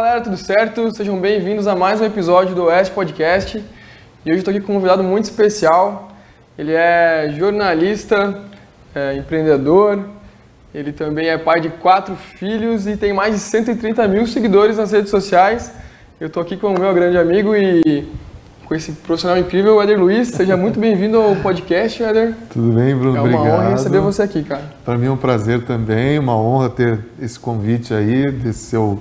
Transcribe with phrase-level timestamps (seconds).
[0.00, 0.90] galera, tudo certo?
[0.96, 3.62] Sejam bem-vindos a mais um episódio do Oeste Podcast.
[4.24, 6.08] E hoje estou aqui com um convidado muito especial.
[6.56, 8.40] Ele é jornalista,
[8.94, 10.02] é empreendedor,
[10.74, 14.90] ele também é pai de quatro filhos e tem mais de 130 mil seguidores nas
[14.90, 15.70] redes sociais.
[16.18, 18.08] Eu estou aqui com o meu grande amigo e
[18.64, 20.28] com esse profissional incrível, Éder Luiz.
[20.28, 22.34] Seja muito bem-vindo ao podcast, Éder.
[22.48, 23.18] Tudo bem, Bruno?
[23.18, 23.54] É uma Obrigado.
[23.54, 24.64] honra receber você aqui, cara.
[24.82, 28.98] Para mim é um prazer também, uma honra ter esse convite aí, desse seu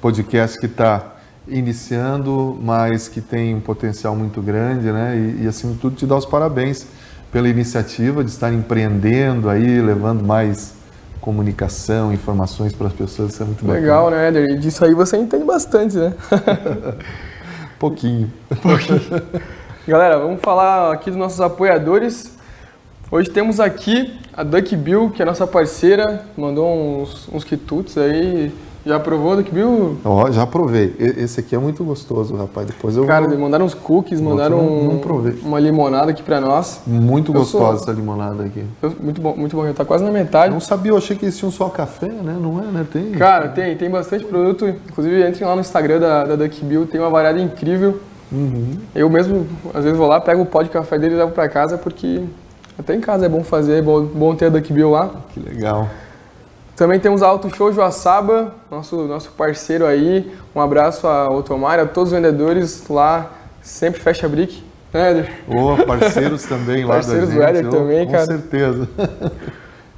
[0.00, 1.16] podcast que está
[1.46, 5.16] iniciando, mas que tem um potencial muito grande, né?
[5.16, 6.86] E, e, acima de tudo, te dar os parabéns
[7.32, 10.74] pela iniciativa de estar empreendendo aí, levando mais
[11.20, 13.80] comunicação, informações para as pessoas, isso é muito bacana.
[13.80, 14.50] Legal, né, Éder?
[14.50, 16.14] E disso aí você entende bastante, né?
[17.78, 18.32] Pouquinho.
[19.86, 22.36] Galera, vamos falar aqui dos nossos apoiadores.
[23.10, 28.52] Hoje temos aqui a Duck Bill, que é nossa parceira, mandou uns, uns quitutes aí.
[28.88, 29.98] Já provou Duck Bill?
[30.02, 30.94] Ó, já provei.
[30.98, 32.66] Esse aqui é muito gostoso, rapaz.
[32.66, 33.38] Depois eu Cara, vou...
[33.38, 35.38] mandaram uns cookies, mandaram não- não provei.
[35.44, 36.80] uma limonada aqui pra nós.
[36.86, 38.64] Muito Eu sou- gostosa essa limonada aqui.
[38.82, 39.66] Eu- Muito bom, muito bom.
[39.66, 40.54] Já tá quase na metade.
[40.54, 42.34] Não sabia, eu achei que eles tinham só café, né?
[42.40, 42.86] Não é, né?
[42.90, 43.10] Tem.
[43.12, 44.66] Cara, tem, tem bastante produto.
[44.66, 48.00] Inclusive, entrem lá no Instagram da, da Duck Bill, tem uma variedade incrível.
[48.32, 48.78] Uhum.
[48.94, 51.46] Eu mesmo, às vezes, vou lá, pego o pó de café dele e levo pra
[51.46, 52.22] casa, porque
[52.78, 55.10] até em casa é bom fazer, é bom, bom ter a Duck Bill lá.
[55.34, 55.88] Que legal.
[56.78, 60.32] Também temos a Auto Show Joaçaba, nosso, nosso parceiro aí.
[60.54, 64.62] Um abraço a Otomar, a todos os vendedores lá, sempre fecha brick.
[64.92, 65.30] Né, Éder?
[65.48, 67.50] Ô, parceiros também lá Parceiros da do gente.
[67.50, 68.26] Éder ô, também, com cara.
[68.26, 68.88] certeza.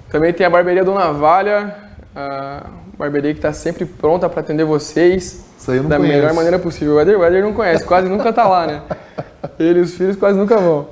[0.09, 1.77] Também tem a Barbearia Dona Valha,
[2.17, 2.63] a
[2.97, 6.17] barbearia que está sempre pronta para atender vocês Isso aí eu não da conheço.
[6.17, 6.95] melhor maneira possível.
[6.95, 8.83] O Éder, o Éder não conhece, quase nunca tá lá, né?
[9.61, 10.89] Ele e os filhos quase nunca vão.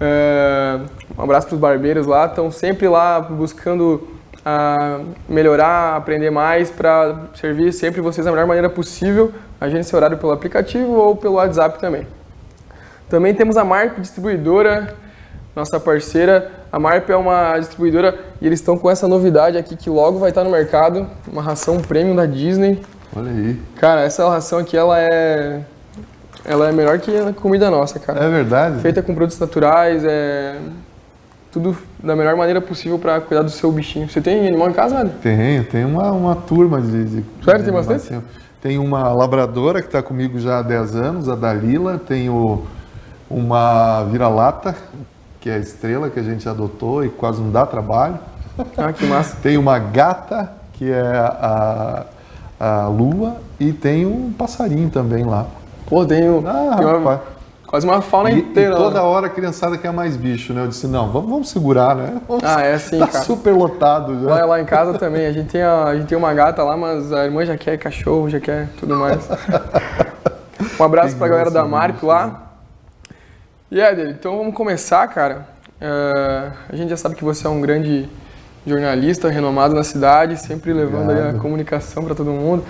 [0.00, 0.80] É,
[1.16, 7.28] um abraço para os barbeiros lá, estão sempre lá buscando ah, melhorar, aprender mais para
[7.34, 9.32] servir sempre vocês da melhor maneira possível.
[9.60, 12.06] Agende seu horário pelo aplicativo ou pelo WhatsApp também.
[13.08, 14.94] Também temos a Marp Distribuidora,
[15.54, 16.50] nossa parceira.
[16.72, 20.30] A Marp é uma distribuidora e eles estão com essa novidade aqui que logo vai
[20.30, 22.82] estar no mercado, uma ração premium da Disney.
[23.14, 23.60] Olha aí.
[23.76, 25.60] Cara, essa ração aqui ela é
[26.44, 28.24] ela é melhor que a comida nossa, cara.
[28.24, 28.80] É verdade?
[28.80, 30.56] Feita com produtos naturais, é
[31.52, 34.08] tudo da melhor maneira possível para cuidar do seu bichinho.
[34.08, 35.12] Você tem animal em casa, Adri?
[35.22, 37.04] Tem, tem uma, uma turma de.
[37.04, 38.18] de Sério, tem bastante?
[38.60, 41.98] Tem uma labradora que está comigo já há 10 anos, a Dalila.
[41.98, 42.62] Tenho
[43.28, 44.74] uma vira-lata,
[45.40, 48.18] que é a estrela que a gente adotou e quase não dá trabalho.
[48.76, 49.36] Ah, que massa.
[49.42, 52.04] Tem uma gata, que é a,
[52.60, 53.36] a lua.
[53.58, 55.46] E tem um passarinho também lá.
[55.86, 57.20] Pô, tem, o- Ah, tem uma-.
[57.72, 58.74] Quase uma fauna E, e inteira.
[58.74, 58.76] lá.
[58.76, 60.62] toda hora a criançada quer mais bicho, né?
[60.62, 62.20] Eu disse, não, vamos, vamos segurar, né?
[62.28, 63.24] Vamos- Ah, é assim, tá cara.
[63.24, 64.28] super lotado já.
[64.28, 66.76] Lá, lá em casa também, a gente, tem a, a gente tem uma gata lá,
[66.76, 69.26] mas a irmã já quer cachorro, já quer tudo mais.
[70.78, 72.50] um abraço Tem pra galera da Marp bicho, lá.
[73.70, 75.46] E Éder, então vamos começar, cara.
[75.80, 78.06] É, a gente já sabe que você é um grande
[78.66, 82.62] jornalista, renomado na cidade, sempre levando a comunicação pra todo mundo.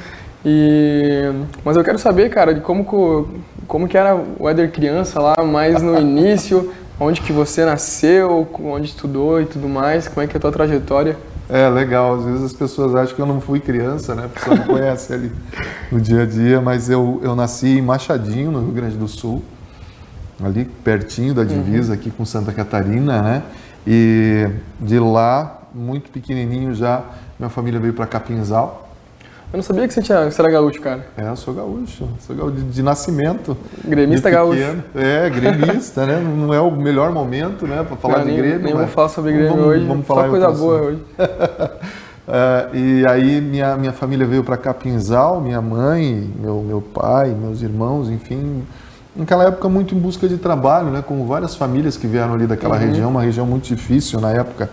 [0.45, 1.25] E,
[1.65, 3.29] mas eu quero saber, cara, de como, co-
[3.67, 8.87] como que era o Éder criança lá, mais no início, onde que você nasceu, onde
[8.87, 11.17] estudou e tudo mais, como é que é a tua trajetória.
[11.49, 12.15] É, legal.
[12.15, 14.29] Às vezes as pessoas acham que eu não fui criança, né?
[14.33, 15.33] Pessoa não conhece ali
[15.91, 19.43] no dia a dia, mas eu, eu nasci em Machadinho, no Rio Grande do Sul,
[20.43, 23.43] ali pertinho da divisa aqui com Santa Catarina, né?
[23.87, 24.49] E
[24.81, 27.03] de lá, muito pequenininho já,
[27.39, 28.89] minha família veio para Capinzal.
[29.53, 31.07] Eu não sabia que você, tinha, que você era gaúcho, cara.
[31.15, 33.55] É, eu sou gaúcho, sou gaúcho de, de nascimento.
[33.85, 34.83] Gremista De gaúcho.
[34.95, 36.19] É, gremista, né?
[36.21, 38.63] Não é o melhor momento, né, para falar Não, de nem, Grêmio.
[38.63, 39.87] Nem mas vou falar sobre Grêmio vamos, hoje.
[39.87, 40.87] Vamos só falar em coisa boa assunto.
[40.87, 41.03] hoje.
[42.25, 47.63] É, e aí minha, minha família veio para Capinzal, minha mãe, meu, meu pai, meus
[47.63, 48.63] irmãos, enfim,
[49.15, 52.79] naquela época muito em busca de trabalho, né, como várias famílias que vieram ali daquela
[52.79, 54.71] região, uma região muito difícil na época,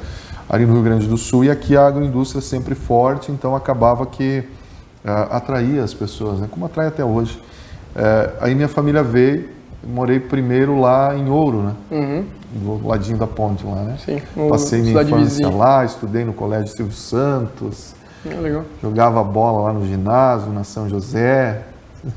[0.48, 4.44] ali no Rio Grande do Sul, e aqui a agroindústria sempre forte, então acabava que
[5.06, 7.42] ah, atraía as pessoas, né, como atrai até hoje.
[7.96, 9.50] É, aí minha família veio,
[9.84, 13.98] morei primeiro lá em Ouro, né, Uhum, do ladinho da ponte lá, né.
[14.04, 14.22] sim.
[14.50, 15.50] Passei minha infância vizinha.
[15.50, 18.64] lá, estudei no Colégio Silvio Santos, Ah, legal.
[18.82, 21.64] jogava bola lá no ginásio, na São José,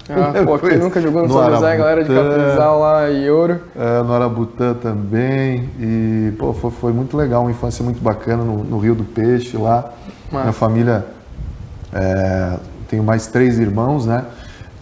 [0.09, 2.39] Ah, pô, quem nunca jogou no, no São José, galera de Arabutã.
[2.39, 3.61] Capinzal lá e Ouro.
[3.77, 5.69] é, no Arabutã também.
[5.81, 9.57] E pô, foi, foi muito legal, uma infância muito bacana no, no Rio do Peixe
[9.57, 9.91] lá.
[10.31, 10.45] Massa.
[10.45, 11.05] Minha família,
[11.93, 12.57] é,
[12.93, 14.25] tenho mais três irmãos, né?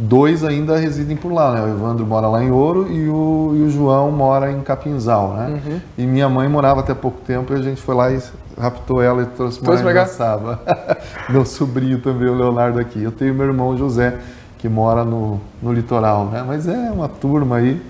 [0.01, 1.63] dois ainda residem por lá, né?
[1.63, 5.61] O Evandro mora lá em Ouro e o, e o João mora em Capinzal, né?
[5.65, 5.81] Uhum.
[5.99, 8.19] E minha mãe morava até pouco tempo e a gente foi lá e
[8.59, 9.93] raptou ela e trouxe cá?
[9.93, 10.61] Gaçaba.
[11.29, 13.03] Meu sobrinho também, o Leonardo aqui.
[13.03, 14.19] Eu tenho meu irmão José,
[14.59, 16.43] que mora no, no litoral, né?
[16.47, 17.81] Mas é uma turma aí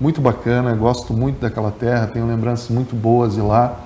[0.00, 3.76] muito bacana, gosto muito daquela terra, tenho lembranças muito boas de lá.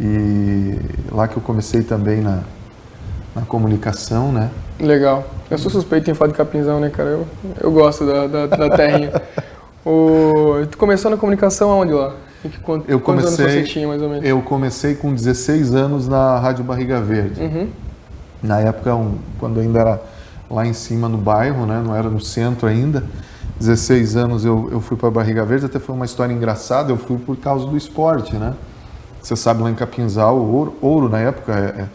[0.00, 0.76] E
[1.12, 2.40] lá que eu comecei também na,
[3.34, 4.50] na comunicação, né?
[4.80, 5.24] Legal.
[5.50, 7.10] Eu sou suspeito em falar de capinzão, né, cara?
[7.10, 7.26] Eu,
[7.60, 9.12] eu gosto da, da, da terrinha.
[9.84, 12.14] o, tu começou na comunicação aonde lá?
[12.42, 12.50] Que,
[12.88, 14.24] Eu quantos anos comecei- você tinha, mais ou menos?
[14.24, 17.40] Eu comecei com 16 anos na Rádio Barriga Verde.
[17.40, 17.68] Uhum.
[18.42, 20.02] Na época, um- quando ainda era
[20.50, 21.82] lá em cima no bairro, né?
[21.84, 23.02] não era no centro ainda.
[23.58, 27.16] 16 anos eu, eu fui para Barriga Verde, até foi uma história engraçada, eu fui
[27.16, 28.52] por causa do esporte, né?
[29.22, 31.88] Você sabe, lá em Capinzal, Ouro, Ouro na época, é- é,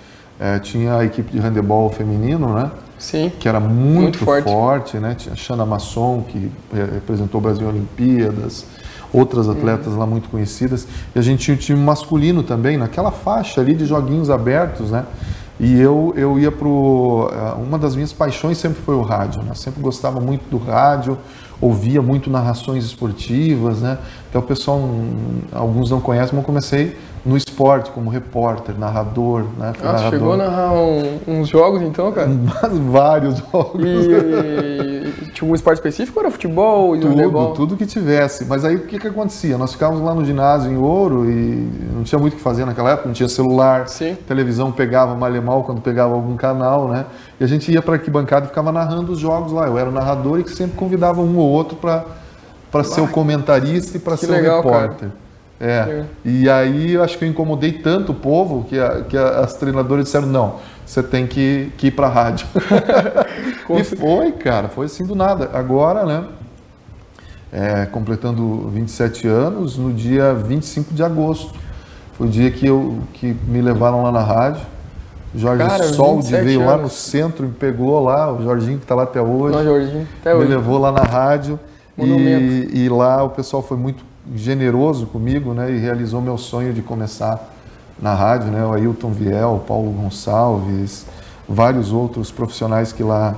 [0.61, 2.71] tinha a equipe de handebol feminino, né?
[2.97, 3.31] Sim.
[3.39, 4.43] que era muito, Muito forte.
[4.43, 4.97] forte.
[4.97, 5.15] né?
[5.15, 8.65] Tinha a Xana Masson, que eh, representou o Brasil em Olimpíadas,
[9.13, 10.85] outras atletas lá muito conhecidas.
[11.15, 15.05] E a gente tinha o time masculino também, naquela faixa ali de joguinhos abertos, né?
[15.61, 17.29] E eu, eu ia pro...
[17.33, 19.53] eh, Uma das minhas paixões sempre foi o rádio, né?
[19.55, 21.17] Sempre gostava muito do rádio,
[21.61, 23.97] ouvia muito narrações esportivas, né?
[24.29, 29.43] Até o pessoal, hum, alguns não conhecem, mas eu comecei no esporte, como repórter, narrador,
[29.57, 29.73] né?
[29.73, 30.11] Fui Ah, narrador.
[30.11, 32.29] chegou a narrar um- uns jogos então, cara?
[32.89, 33.83] Vários jogos.
[33.85, 37.53] E, tinha um esporte específico era futebol e Tudo, handebol?
[37.53, 38.45] tudo que tivesse.
[38.45, 39.57] Mas aí o que, que acontecia?
[39.57, 42.91] Nós ficávamos lá no ginásio em Ouro e não tinha muito o que fazer naquela
[42.91, 44.15] época, não tinha celular, Sim.
[44.27, 47.05] televisão pegava mal e mal quando pegava algum canal, né?
[47.39, 49.67] E a gente ia para arquibancada e ficava narrando os jogos lá.
[49.67, 53.97] Eu era o narrador e que sempre convidava um ou outro para ser o comentarista
[53.97, 55.09] e para ser legal, o repórter.
[55.59, 56.03] É.
[56.23, 59.53] E aí eu acho que eu incomodei tanto o povo que, a- que a- as
[59.55, 62.47] treinadoras disseram: não, você tem que, que ir para a rádio.
[63.71, 65.51] E foi, cara, foi assim do nada.
[65.53, 66.23] Agora, né?
[67.51, 71.53] é, completando 27 anos, no dia 25 de agosto.
[72.13, 74.61] Foi o dia que, eu, que me levaram lá na rádio.
[75.35, 76.93] Jorge Cara, Soldi 27 veio lá no anos.
[76.93, 80.07] centro, me pegou lá, o Jorginho que está lá até hoje Não, Jorginho.
[80.19, 80.49] Até me hoje.
[80.49, 81.59] levou lá na rádio
[81.97, 84.03] e, e lá o pessoal foi muito
[84.35, 85.71] generoso comigo, né?
[85.71, 87.49] E realizou meu sonho de começar
[88.01, 88.65] na rádio, né?
[88.65, 91.05] O Ailton Viel, o Paulo Gonçalves,
[91.47, 93.35] vários outros profissionais que lá,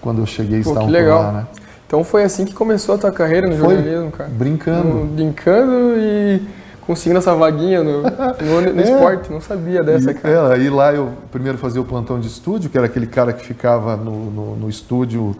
[0.00, 1.22] quando eu cheguei, Pô, estavam legal.
[1.22, 1.46] lá, né?
[1.86, 3.74] Então foi assim que começou a tua carreira no Foi.
[3.76, 4.30] jornalismo, cara.
[4.30, 4.88] Brincando.
[4.88, 6.40] No- Brincando e
[6.86, 8.84] conseguindo essa vaguinha no, no, no É.
[8.84, 9.30] esporte.
[9.30, 10.34] Não sabia dessa, E, cara.
[10.34, 13.44] é, aí lá eu primeiro fazia o plantão de estúdio, que era aquele cara que
[13.44, 15.36] ficava no, no, no estúdio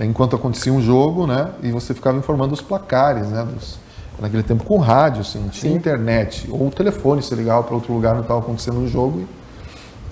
[0.00, 1.50] enquanto acontecia um jogo, né?
[1.62, 3.46] E você ficava informando os placares, né?
[3.54, 3.78] Dos,
[4.22, 5.76] naquele tempo com rádio, assim, não tinha Sim.
[5.76, 6.48] internet.
[6.50, 9.26] Ou telefone, você ligava para outro lugar, não estava acontecendo um jogo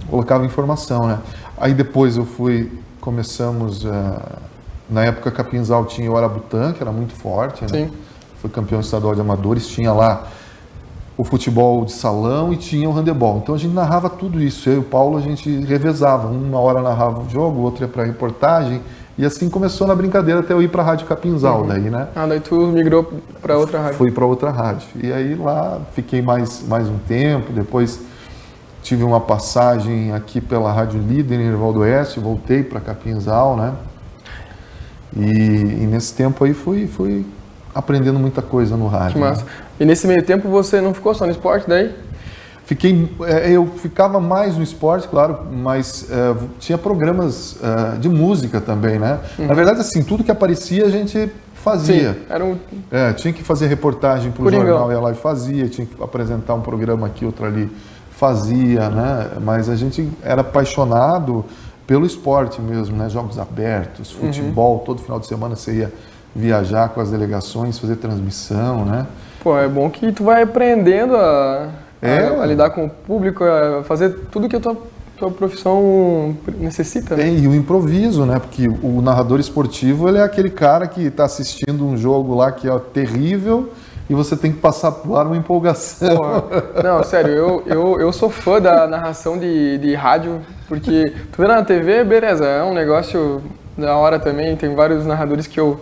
[0.03, 1.21] e colocava informação, né?
[1.57, 2.71] Aí depois eu fui,
[3.01, 4.39] começamos, ah,
[4.91, 7.69] na época Capinzal tinha o Arabutan, que era muito forte, né?
[7.69, 7.91] Sim.
[8.43, 10.27] Foi campeão estadual de amadores, tinha lá
[11.17, 13.39] o futebol de salão e tinha o handebol.
[13.43, 14.69] Então a gente narrava tudo isso.
[14.69, 16.27] Eu e o Paulo a gente revezava.
[16.29, 18.81] Uma hora narrava o jogo, outra ia para reportagem.
[19.19, 22.09] E assim começou na brincadeira até eu ir para a Rádio Capinzal, daí, né?
[22.15, 23.13] Ah, daí tu migrou
[23.43, 23.99] pra outra rádio.
[23.99, 24.89] Fui para outra rádio.
[25.03, 27.53] E aí lá fiquei mais, mais um tempo.
[27.53, 28.01] Depois
[28.83, 32.19] tive uma passagem aqui pela Rádio Líder em Ervaldo Oeste.
[32.19, 33.75] Voltei para Capinzal, né?
[35.15, 37.27] E, e nesse tempo aí fui, fui
[37.75, 39.15] aprendendo muita coisa no rádio.
[39.15, 39.29] Que né?
[39.29, 39.45] massa.
[39.79, 41.95] E nesse meio tempo você não ficou só no esporte daí?
[42.71, 48.61] Fiquei, é, eu ficava mais no esporte, claro, mas é, tinha programas é, de música
[48.61, 49.19] também, né?
[49.41, 52.13] Na verdade, assim, tudo que aparecia a gente fazia.
[52.15, 52.21] Sim.
[52.31, 52.57] Era um...
[52.89, 56.55] É, tinha que fazer reportagem para o jornal, ia lá e fazia, tinha que apresentar
[56.55, 57.69] um programa aqui, outro ali,
[58.13, 59.31] fazia, né?
[59.43, 61.45] Mas a gente era apaixonado
[61.89, 63.09] pelo esporte mesmo, né?
[63.09, 64.27] Jogos abertos, Uhum.
[64.29, 65.93] futebol, todo final de semana você ia
[66.37, 69.09] viajar com as delegações, fazer transmissão, né?
[69.43, 71.69] Pô, é bom que tu vai aprendendo a-
[72.03, 72.27] É.
[72.27, 74.77] a lidar com o público, a fazer tudo que a tua,
[75.19, 77.25] tua profissão necessita, né?
[77.25, 78.39] Tem, e o improviso, né?
[78.39, 82.69] Porque o narrador esportivo ele é aquele cara que está assistindo um jogo lá que
[82.69, 83.71] é terrível
[84.11, 86.17] e você tem que passar por ar uma empolgação.
[86.17, 86.43] Porra.
[86.83, 91.47] Não, sério, eu, eu, eu sou fã da narração de, de rádio, porque tu vê
[91.47, 93.41] na TV, beleza, é um negócio
[93.79, 95.81] da hora também, tem vários narradores que eu,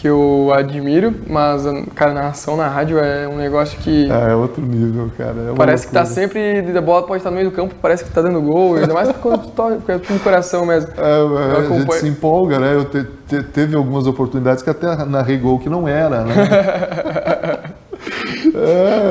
[0.00, 1.64] que eu admiro, mas,
[1.96, 5.34] cara, narração na rádio é um negócio que É, é outro nível, cara.
[5.50, 6.20] é parece que tá loucura.
[6.22, 8.94] sempre, a bola pode estar no meio do campo, parece que tá dando gol, ainda
[8.94, 10.90] mais quando tu toca, porque é tudo no coração mesmo.
[10.96, 11.04] É, é,
[11.58, 12.00] a gente acompanho.
[12.00, 12.74] se empolga, né?
[12.76, 16.34] Eu te- te- teve algumas oportunidades que até narrei gol que não era, né?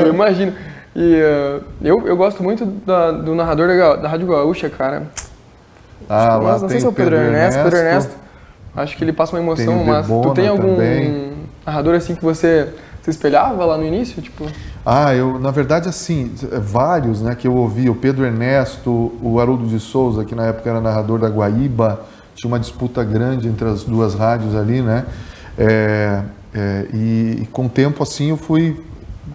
[0.03, 0.53] Eu imagino.
[0.95, 5.03] E eh, eu, eu gosto muito da- do narrador da, da Rádio Gaúcha, cara.
[6.09, 8.15] Ah, lá Mas não sei tem se é o Pedro, Ernesto, Pedro Ernesto.
[8.77, 11.33] Acho que ele passa uma emoção, Tem mas tu tem algum também.
[11.65, 12.69] narrador assim que você
[13.01, 14.21] se espelhava lá no início?
[14.21, 14.45] Tipo,
[14.85, 16.31] Ah, eu, na verdade, assim,
[16.61, 20.69] vários, né, que eu ouvi, o Pedro Ernesto, o Haroldo de Souza, que na época
[20.69, 22.01] era narrador da Guaíba,
[22.35, 25.05] tinha uma disputa grande entre as duas rádios ali, né,
[25.57, 26.21] é,
[26.53, 28.79] é, e, e com o tempo, assim, eu fui,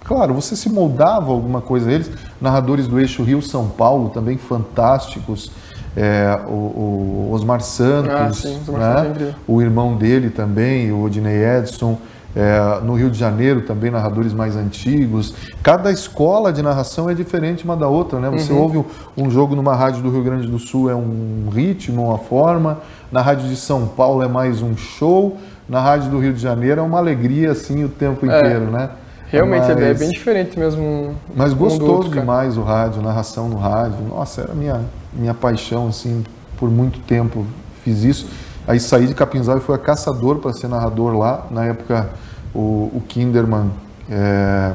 [0.04, 5.50] claro, você se moldava alguma coisa a eles, narradores do eixo Rio-São Paulo, também fantásticos,
[5.96, 9.34] é, o, o Osmar Santos, Ah, sim, Osmar né, Santos é incrível.
[9.46, 11.98] o irmão dele também, o Odinei Edson,
[12.34, 15.34] é, no Rio de Janeiro também narradores mais antigos.
[15.62, 18.30] Cada escola de narração é diferente uma da outra, né?
[18.30, 18.82] Você ouve
[19.16, 22.78] um, jogo numa rádio do Rio Grande do Sul é um ritmo, uma forma.
[23.10, 25.36] Na rádio de São Paulo é mais um show.
[25.68, 28.38] Na rádio do Rio de Janeiro é uma alegria assim o tempo É.
[28.38, 28.88] inteiro, né?
[29.28, 31.14] realmente é bem- é Mas- bem diferente mesmo.
[31.34, 33.96] mas um gostoso outro, demais o rádio, narração no rádio.
[34.08, 34.80] Nossa, era minha
[35.12, 36.24] minha paixão assim,
[36.58, 37.44] por muito tempo
[37.84, 38.26] fiz isso.
[38.66, 41.46] Aí saí de Capinzal e fui a caçador para ser narrador lá.
[41.50, 42.10] Na época
[42.54, 43.70] o, o Kinderman
[44.10, 44.72] é,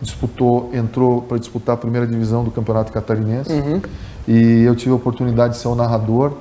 [0.00, 3.80] disputou, entrou para disputar a primeira divisão do Campeonato Catarinense Uhum.
[4.26, 6.32] e eu tive a oportunidade de ser o narrador.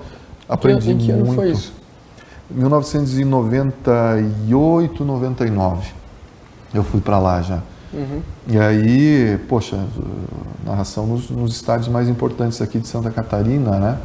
[0.50, 1.36] Aprendi em que ano muito.
[1.36, 1.74] foi isso?
[2.50, 5.88] 1998, 99.
[6.74, 7.60] Eu fui para lá já.
[7.94, 8.22] Uhum.
[8.48, 9.78] E aí, poxa,
[10.66, 13.98] narração nos, nos estádios mais importantes aqui de Santa Catarina, né?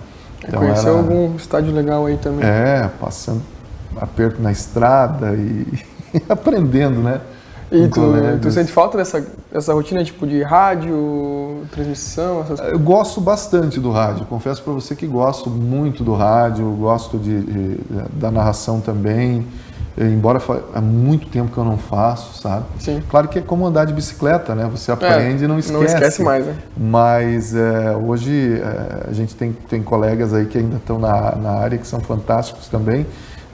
[0.56, 2.44] Conheceu algum estádio legal aí também?
[2.46, 3.42] É, passando
[4.00, 5.66] aperto na estrada e
[6.28, 7.20] aprendendo, né?
[7.70, 8.00] E tu,
[8.40, 12.60] tu sente falta dessa, dessa rotina tipo de rádio, transmissão, essas?
[12.60, 17.42] Eu gosto bastante do rádio, confesso para você que gosto muito do rádio, gosto de,
[17.42, 17.80] de-
[18.14, 19.46] da narração também,
[20.06, 22.64] embora fa- há muito tempo que eu não faço, sabe?
[22.78, 23.02] Sim.
[23.08, 24.68] Claro que é como andar de bicicleta, né?
[24.70, 25.72] Você aprende e não esquece.
[25.78, 26.54] Não esquece mais, né?
[26.76, 31.50] Mas é, hoje é, a gente tem, tem colegas aí que ainda estão na, na
[31.50, 33.06] área que são fantásticos também,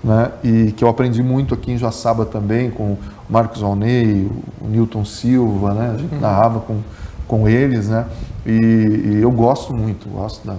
[0.02, 0.30] né?
[0.42, 2.98] E que eu aprendi muito aqui em Joaçaba também com o
[3.28, 5.92] Marcos Alnei, o Newton Silva, né?
[5.94, 6.80] A gente narrava com,
[7.26, 8.04] com eles, né?
[8.44, 10.56] E, e eu gosto muito, gosto da,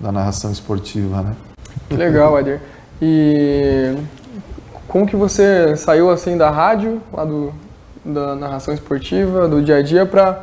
[0.00, 1.32] da narração esportiva, né?
[1.88, 2.60] Que legal, Eder.
[3.00, 3.94] E
[4.88, 7.52] como que você saiu assim da rádio, lá do,
[8.04, 10.42] da narração esportiva, do dia a dia, para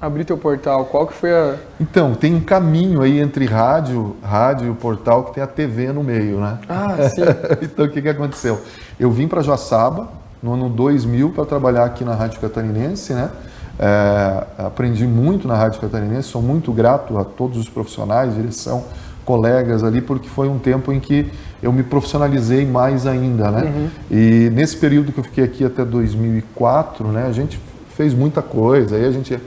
[0.00, 0.84] abrir teu portal?
[0.86, 1.56] Qual que foi a...
[1.80, 5.92] Então, tem um caminho aí entre rádio, rádio e o portal que tem a TV
[5.92, 6.58] no meio, né?
[6.68, 7.22] Ah, sim.
[7.62, 8.60] então, o que, que aconteceu?
[8.98, 10.08] Eu vim para Joaçaba
[10.42, 13.30] no ano 2000 para trabalhar aqui na Rádio Catarinense, né?
[13.78, 18.84] É, aprendi muito na Rádio Catarinense, sou muito grato a todos os profissionais, direção,
[19.24, 21.30] colegas ali, porque foi um tempo em que
[21.62, 23.90] eu me profissionalizei mais ainda, né?
[24.10, 27.26] E nesse período que eu fiquei aqui até 2004, né?
[27.28, 27.60] A gente
[27.96, 29.38] fez muita coisa, aí a gente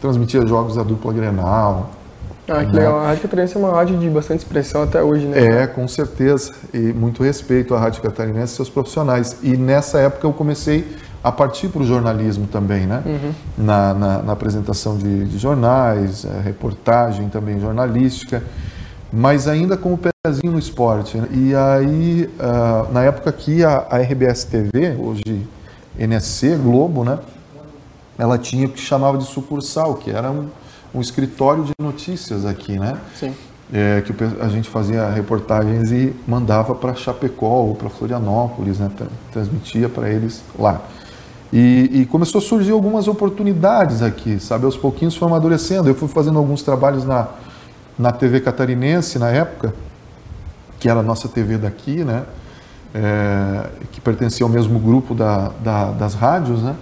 [0.00, 1.90] transmitia jogos da dupla Grenal,
[2.48, 2.98] Ah, que legal.
[2.98, 5.62] A Rádio Catarinense é uma rádio de bastante expressão até hoje, né?
[5.62, 6.52] é, com certeza.
[6.74, 9.36] E muito respeito à Rádio Catarinense e seus profissionais.
[9.42, 10.84] E nessa época eu comecei
[11.22, 13.00] a partir para o jornalismo também, né?
[13.56, 18.42] Na, na- na apresentação de, de jornais, eh, reportagem também jornalística,
[19.12, 21.16] mas ainda com o pezinho no esporte.
[21.18, 21.28] né?
[21.32, 25.46] E aí, ah, na época aqui, a, a RBS TV, hoje
[25.98, 27.18] NSC, Globo, né?
[28.18, 30.48] Ela tinha o que chamava de sucursal, que era um,
[30.94, 32.96] um escritório de notícias aqui, né?
[33.18, 33.34] Sim.
[33.72, 39.06] é, que a gente fazia reportagens e mandava para Chapecó ou para Florianópolis, né, tra-
[39.32, 40.80] transmitia para eles lá.
[41.52, 44.64] E, e começou a surgir algumas oportunidades aqui, sabe?
[44.66, 45.88] Aos pouquinhos foi amadurecendo.
[45.88, 47.28] Eu fui fazendo alguns trabalhos na,
[47.98, 49.74] na TV catarinense na época,
[50.80, 52.24] que era a nossa TV daqui, né?
[52.94, 56.74] É, que pertencia ao mesmo grupo da, da- das rádios, né?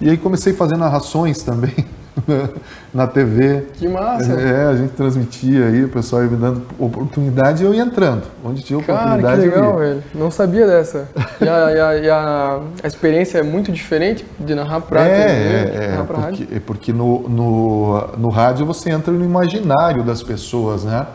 [0.00, 1.74] E aí comecei fazer narrações também
[2.94, 3.66] na TV.
[3.74, 4.32] Que massa.
[4.32, 8.22] É, a gente transmitia aí, o pessoal ia me dando oportunidade e eu ia entrando.
[8.44, 10.02] Onde tinha Cara, que oportunidade legal, velho.
[10.14, 11.08] Não sabia dessa.
[11.40, 15.14] E a, e a- e a- a experiência é muito diferente de narrar pra TV,
[15.14, 15.26] É,
[15.64, 16.38] de é, é, pra rádio.
[16.46, 21.06] porque, é porque no, no, no rádio você entra no imaginário das pessoas, né?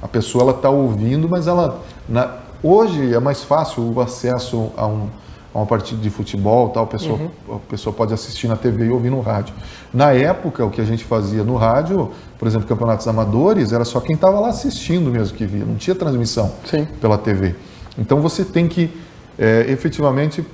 [0.00, 2.30] A pessoa ela está ouvindo, mas ela na-
[2.62, 5.08] hoje é mais fácil o acesso a um
[5.56, 7.56] a uma partida de futebol, tal, a pessoa, Uhum.
[7.56, 9.54] a pessoa pode assistir na TV e ouvir no rádio.
[9.92, 13.98] Na época, o que a gente fazia no rádio, por exemplo, campeonatos amadores, era só
[14.00, 16.86] quem estava lá assistindo mesmo que via, não tinha transmissão Sim.
[17.00, 17.54] pela TV.
[17.98, 18.90] Então você tem que
[19.38, 20.44] é, efetivamente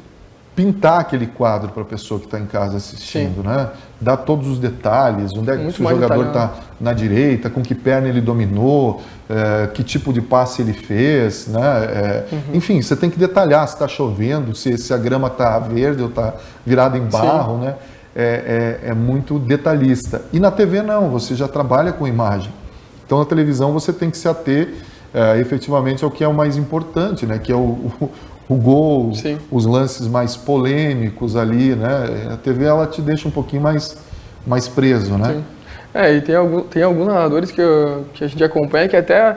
[0.54, 3.70] pintar aquele quadro para a pessoa que está em casa assistindo, né?
[4.00, 8.08] Dar todos os detalhes, onde é que o jogador está na direita, com que perna
[8.08, 11.60] ele dominou, é, que tipo de passe ele fez, né?
[11.60, 12.40] É, Uhum.
[12.54, 16.08] Enfim, você tem que detalhar se está chovendo, se, se a grama está verde ou
[16.08, 16.34] está
[16.66, 17.74] virada em barro, né?
[18.14, 20.20] É, é- é muito detalhista.
[20.34, 22.52] E na TV não, você já trabalha com imagem.
[23.06, 24.74] Então na televisão você tem que se ater
[25.14, 27.38] é, efetivamente é o que é o mais importante, né?
[27.38, 27.58] Que é o,
[28.00, 28.10] o,
[28.48, 29.38] o gol, Sim.
[29.50, 32.30] os lances mais polêmicos ali, né?
[32.32, 33.96] A TV ela te deixa um pouquinho mais,
[34.46, 35.34] mais preso, né?
[35.34, 35.44] Sim.
[35.94, 39.36] É, e tem, algum, tem alguns narradores que, eu- que a gente acompanha que até,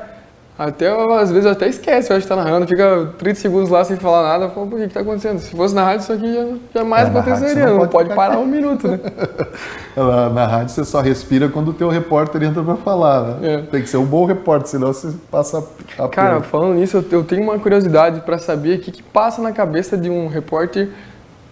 [0.58, 0.88] até
[1.20, 4.24] às vezes até esquece, eu acho que tá narrando, fica 30 segundos lá sem falar
[4.24, 5.40] nada, fala, por que que tá acontecendo?
[5.40, 6.46] Se fosse na rádio, isso aqui já,
[6.80, 9.00] jamais É, na aconteceria, você não não, pode parar um minuto, né?
[9.96, 13.38] Ela- Na rádio você só respira quando o teu repórter entra para falar, né?
[13.54, 13.58] É.
[13.64, 15.64] Tem que ser um bom repórter, senão você passa
[16.00, 19.42] a Cara, falando nisso, eu- eu tenho uma curiosidade pra saber o que, que passa
[19.42, 20.90] na cabeça de um repórter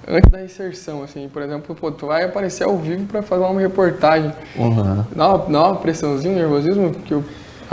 [0.07, 3.59] antes da inserção, assim, por exemplo, pô, tu vai aparecer ao vivo pra fazer uma
[3.61, 5.03] reportagem, Uhum.
[5.15, 7.23] dá uma, dá uma pressãozinha, um nervosismo, que eu,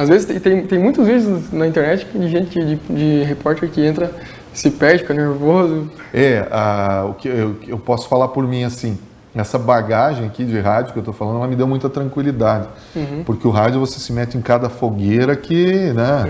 [0.00, 4.10] às vezes tem, tem, muitos vídeos na internet de gente, de, de repórter que entra,
[4.52, 8.98] se perde, fica nervoso, É, a- o que eu, eu posso falar por mim assim,
[9.34, 12.66] essa bagagem aqui de rádio que eu tô falando, ela me deu muita tranquilidade.
[13.24, 16.22] Porque o rádio você se mete em cada fogueira que, né?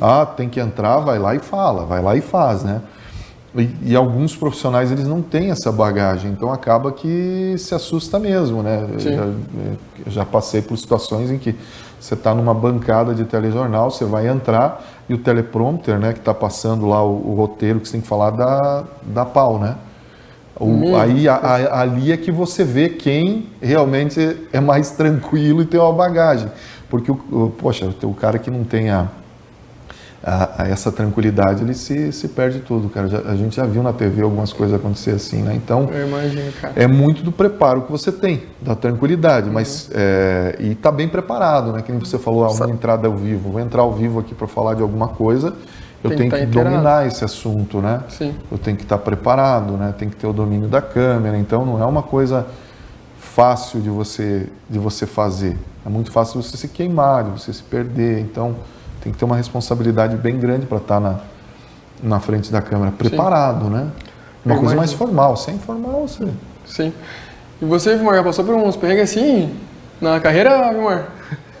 [0.00, 2.80] Ah, tem que entrar, vai lá e fala, vai lá e faz, né?
[3.56, 8.62] E, e alguns profissionais eles não têm essa bagagem, então acaba que se assusta mesmo,
[8.62, 8.84] né?
[8.92, 9.10] Eu já,
[10.06, 11.54] eu já passei por situações em que
[12.04, 16.34] você está numa bancada de telejornal, você vai entrar e o teleprompter, né, que está
[16.34, 19.76] passando lá o, o roteiro que você tem que falar da, da pau, né?
[20.60, 25.62] O- Meu aí a- a- ali é que você vê quem realmente é mais tranquilo
[25.62, 26.48] e tem uma bagagem.
[26.90, 29.08] Porque, o, o- poxa, o cara que não tem a,
[30.26, 33.08] a- a essa tranquilidade, ele se, se perde tudo, cara.
[33.08, 35.52] Já- a gente já viu na TV algumas coisas acontecer assim, né?
[35.54, 36.72] Então, eu imagino, cara.
[36.76, 41.72] é muito do preparo que você tem, da tranquilidade, mas é, e tá bem preparado,
[41.72, 41.82] né?
[41.82, 44.46] Que nem você falou, ah, uma entrada ao vivo, vou entrar ao vivo aqui para
[44.46, 45.52] falar de alguma coisa,
[46.02, 46.70] eu Tem que tenho tá que inteirado.
[46.76, 48.00] dominar esse assunto, né?
[48.08, 48.34] Sim.
[48.50, 49.94] Eu tenho que estar preparado, né?
[49.98, 52.46] Tem que ter o domínio da câmera, então não é uma coisa
[53.18, 55.56] fácil de você de você fazer.
[55.84, 58.54] É muito fácil você se queimar, de você se perder, então
[59.04, 61.20] tem que ter uma responsabilidade bem grande para estar na,
[62.02, 63.88] na frente da câmera, preparado, né?
[64.44, 64.98] Uma Eu coisa mais imagino.
[64.98, 66.26] formal, sem formal você
[66.64, 66.92] Sim.
[67.60, 69.54] E você, Vilmar, já passou por uns perrengues assim
[70.00, 71.08] na carreira, Vilmar?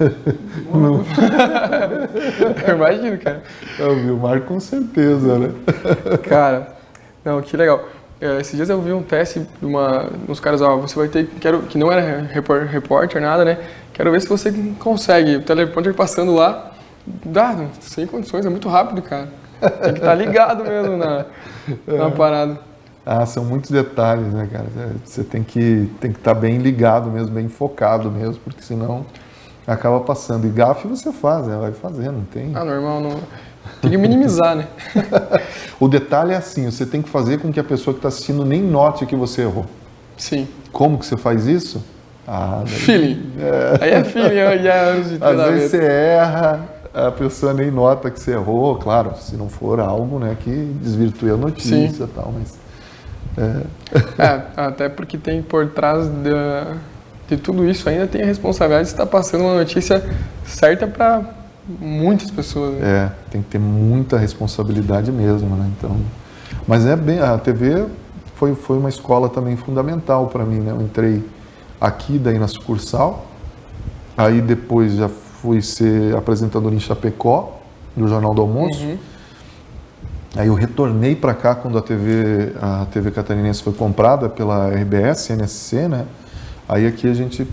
[2.66, 3.42] eu imagino, cara.
[3.78, 5.50] Eu vi o com certeza, né?
[6.26, 6.74] Cara,
[7.24, 7.84] não, que legal.
[8.20, 11.26] É, esses dias eu vi um teste de uma, nos caras, ó, você vai ter,
[11.40, 12.28] quero, que não era
[12.70, 13.58] repórter, nada, né?
[13.92, 15.36] Quero ver se você consegue.
[15.36, 16.72] O teleprompter passando lá,
[17.06, 19.28] dá, sem condições, é muito rápido, cara.
[19.82, 21.24] Tem que estar ligado mesmo na,
[21.86, 22.58] na parada.
[23.06, 24.66] Ah, são muitos detalhes, né, cara?
[24.78, 29.04] É, Você tem que tem que estar bem ligado mesmo, bem focado mesmo, porque senão
[29.66, 30.46] acaba passando.
[30.46, 31.56] E gafe você faz, né?
[31.58, 32.52] Vai fazendo, não tem.
[32.54, 33.20] Ah, normal, não.
[33.80, 34.66] Tem que minimizar, né?
[35.80, 38.44] O detalhe é assim, você tem que fazer com que a pessoa que está assistindo
[38.44, 39.66] nem note que você errou.
[40.16, 40.46] Sim.
[40.72, 41.84] Como que você faz isso?
[42.26, 43.32] Ah, daí- Feeling.
[43.80, 44.38] Aí é feeling, e
[44.68, 46.60] é anos de às vezes você erra,
[46.94, 51.30] a pessoa nem nota que você errou, claro, se não for algo né, que desvirtue
[51.30, 52.54] a notícia e tal, mas
[53.36, 56.76] É, até porque tem por trás da-
[57.28, 60.02] de tudo isso ainda tem a responsabilidade de estar passando uma notícia
[60.46, 61.22] certa para
[61.80, 62.74] muitas pessoas.
[62.74, 62.80] né?
[63.06, 65.68] É, tem que ter muita responsabilidade mesmo, né?
[65.76, 65.96] Então,
[66.68, 67.86] mas é bem, a TV
[68.36, 70.70] foi, foi uma escola também fundamental para mim, né?
[70.70, 71.24] Eu entrei
[71.80, 73.26] aqui daí na sucursal,
[74.16, 75.08] aí depois já
[75.44, 77.60] fui ser apresentador em Chapecó,
[77.94, 78.82] do Jornal do Almoço.
[78.82, 78.96] Uhum.
[80.36, 85.28] Aí eu retornei para cá quando a TV, a TV catarinense foi comprada pela RBS,
[85.28, 86.06] NSC, né?
[86.66, 87.46] Aí aqui a gente,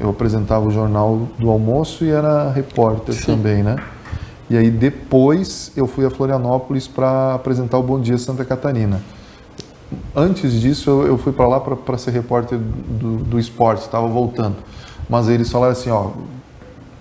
[0.00, 3.26] eu apresentava o jornal do almoço e era repórter Sim.
[3.26, 3.76] também, né?
[4.48, 9.02] E aí depois eu fui a Florianópolis para apresentar o Bom Dia Santa Catarina.
[10.14, 14.56] Antes disso eu, eu fui para lá para ser repórter do, do esporte, estava voltando.
[15.08, 16.12] Mas aí eles falaram assim, ó,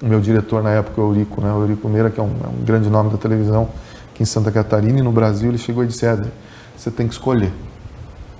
[0.01, 1.51] o meu diretor na época, o Eurico, né?
[1.51, 3.67] O Eurico Meira, que é um, é um grande nome da televisão
[4.13, 6.27] aqui em Santa Catarina e no Brasil, ele chegou e disse, Éder,
[6.77, 7.51] você tem que escolher.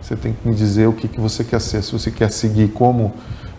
[0.02, 1.82] Você tem que me dizer o que, que você quer ser.
[1.82, 3.14] Se você quer seguir como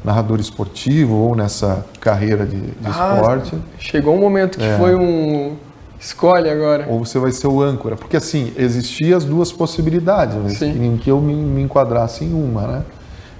[0.05, 4.79] narrador esportivo ou nessa carreira de, de Ah, esporte, Chegou um momento que É.
[4.79, 5.57] foi um.
[5.99, 6.87] Escolhe agora.
[6.89, 7.97] ou você vai ser o âncora.
[7.97, 10.87] Porque assim, existiam as duas possibilidades, mas Sim.
[10.87, 12.83] em que eu me, me enquadrasse em uma, né?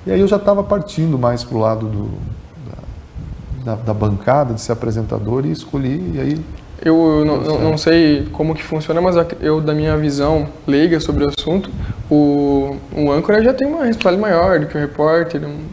[0.07, 2.09] E aí eu já estava partindo mais pro lado do,
[3.67, 6.41] da, da- da bancada, de ser apresentador, e escolhi, e aí
[6.83, 11.01] Eu, eu não, não- não sei como que funciona, mas eu, da minha visão leiga
[11.01, 11.71] sobre o assunto,
[12.11, 15.43] o, um âncora já tem uma responsabilidade maior do que o repórter.
[15.45, 15.65] um-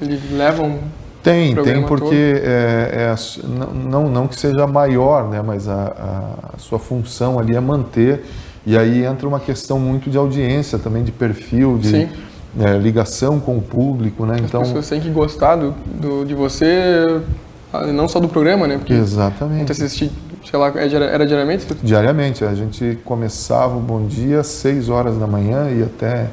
[0.00, 0.78] Ele leva um.
[1.22, 3.14] Tem, tem, porque é, é
[3.88, 8.24] não, não que seja maior, né, mas a, a sua função ali é manter,
[8.66, 12.08] e aí entra uma questão muito de audiência também, de perfil, de Sim.
[12.58, 14.60] É, ligação com o público, né, As então...
[14.62, 17.20] pessoas têm que gostar do, do- de você,
[17.72, 18.76] ah, não só do programa, né?
[18.78, 19.56] Porque Exatamente.
[19.56, 20.10] Muitas assistir
[20.44, 21.66] sei lá, é era diariamente?
[21.82, 22.44] Diariamente.
[22.44, 26.28] A gente começava o Bom Dia às 6 horas da manhã e até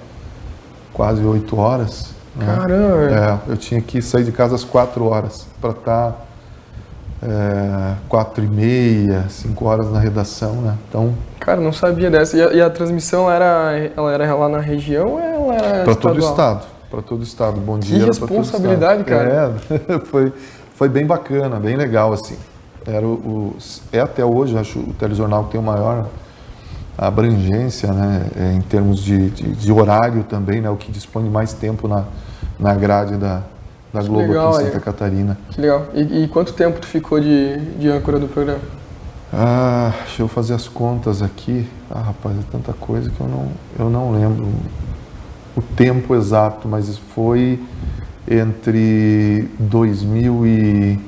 [0.93, 2.09] quase 8 horas.
[2.35, 2.45] Né?
[2.45, 3.39] Caramba!
[3.47, 6.17] É, eu tinha que sair de casa às 4 horas para estar tá,
[7.21, 10.75] é, 4 e meia, 5 horas na redação, né?
[10.87, 11.13] Então...
[11.39, 12.37] Cara, não sabia dessa.
[12.37, 15.95] E a, e a transmissão era, ela era lá na região ou ela era Para
[15.95, 16.65] todo o estado.
[16.89, 17.59] Para todo o estado.
[17.59, 17.99] Bom dia.
[17.99, 19.53] Que responsabilidade, cara.
[19.89, 20.33] É, foi,
[20.75, 22.37] foi bem bacana, bem legal, assim.
[22.85, 23.57] Era o, o,
[23.91, 26.07] é até hoje, acho, o telejornal que tem o maior
[26.97, 31.53] abrangência, né, é, em termos de, de, de, horário também, né, o que dispõe mais
[31.53, 32.03] tempo na,
[32.59, 33.41] na grade da,
[33.93, 34.83] da Globo legal, aqui em Santa aí.
[34.83, 35.37] Catarina.
[35.51, 35.87] Que legal.
[35.93, 38.61] E, e, quanto tempo tu ficou de, de âncora do programa?
[39.33, 41.67] Ah, deixa eu fazer as contas aqui.
[41.89, 44.47] Ah, rapaz, é tanta coisa que eu não, eu não lembro
[45.55, 47.59] o tempo exato, mas foi
[48.29, 50.99] entre 2000 e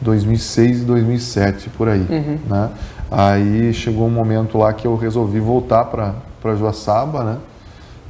[0.00, 2.06] 2006 e 2007, por aí.
[2.08, 2.38] Uhum.
[2.48, 2.70] Né?
[3.10, 7.38] Aí chegou um momento lá que eu resolvi voltar para Joaçaba, né?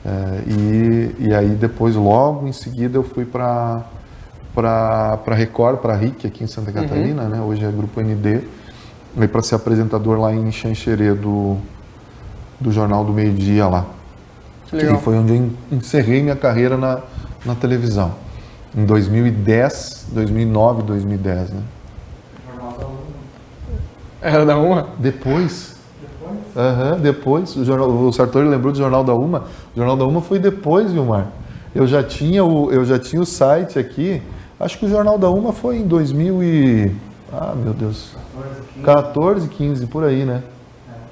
[0.07, 3.83] É, e, e aí depois, logo em seguida, eu fui para
[4.55, 6.73] para Record, para RIC aqui em Santa.
[6.73, 7.29] Catarina, uhum.
[7.29, 7.41] né?
[7.43, 8.43] Hoje é Grupo ND.
[9.19, 11.59] Aí para ser apresentador lá em Xanxerê do,
[12.59, 13.85] do Jornal do Meio Dia lá.
[14.67, 14.97] Que legal.
[14.97, 17.01] E foi onde eu encerrei minha carreira na,
[17.45, 18.15] na televisão.
[18.75, 21.63] Em 2010, 2009, 2010, né?
[24.23, 24.89] Era da Uma?
[24.99, 25.76] Depois.
[26.57, 27.55] Uhum, depois.
[27.55, 29.41] O, jornal, o Sartori lembrou do Jornal da Uma.
[29.75, 31.29] O Jornal da Uma foi depois, Vilmar.
[31.75, 34.23] Eu já tinha o, eu já tinha o site aqui.
[34.59, 36.93] Acho que o Jornal da Uma foi em 2000 e...
[37.31, 38.17] Ah, meu Deus.
[38.35, 40.43] 14, 15, 14, 15 por aí, né?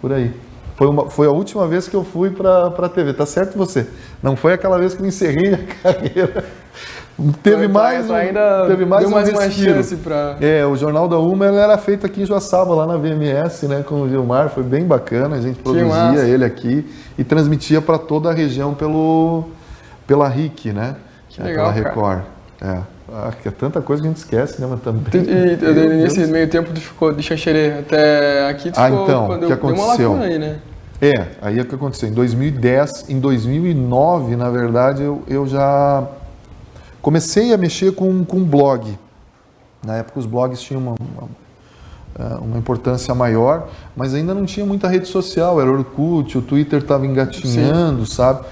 [0.00, 0.32] Por aí.
[0.76, 3.12] Foi, uma, foi a última vez que eu fui para a TV.
[3.12, 3.86] Tá certo você?
[4.22, 6.44] Não foi aquela vez que eu encerrei a carreira.
[7.42, 10.36] Teve mais, um, ainda teve mais, mais uma chance para.
[10.40, 14.02] É, o Jornal da Uma era feito aqui em Joaçaba, lá na VMS, né, com
[14.02, 16.84] o Gilmar, foi bem bacana, a gente produzia ele aqui
[17.16, 19.44] e transmitia para toda a região pelo
[20.06, 20.96] pela RIC, né?
[21.28, 22.22] Que é, legal, pela Record.
[22.58, 22.78] Cara.
[22.78, 22.94] É.
[23.12, 24.66] Ah, é tanta coisa que a gente esquece, né?
[24.68, 25.04] Mas também.
[25.12, 25.56] E,
[26.02, 29.52] nesse meio tempo tu ficou de Xanxerê até aqui, tu ah, ficou então, quando que
[29.52, 30.16] eu, aconteceu?
[30.20, 30.56] aí, né?
[31.00, 32.08] É, aí é o que aconteceu.
[32.08, 36.08] Em 2010, em 2009, na verdade, eu, eu já
[37.04, 38.98] comecei a mexer com, com blog.
[39.84, 41.28] Na época os blogs tinham uma, uma,
[42.18, 46.80] é, uma, importância maior, mas ainda não tinha muita rede social, era Orkut, o Twitter
[46.80, 48.14] estava engatinhando, Sim.
[48.14, 48.46] sabe?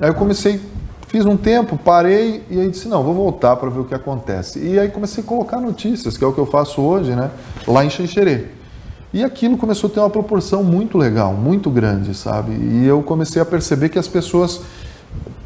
[0.00, 0.60] Aí eu comecei,
[1.06, 4.58] fiz um tempo, parei e aí disse, não, vou voltar para ver o que acontece.
[4.58, 7.30] E aí comecei a colocar notícias, que é o que eu faço hoje, né?
[7.64, 8.46] Lá em Xanxerê.
[9.12, 12.54] E aquilo começou a ter uma proporção muito legal, muito grande, sabe?
[12.54, 14.62] E eu comecei a perceber que as pessoas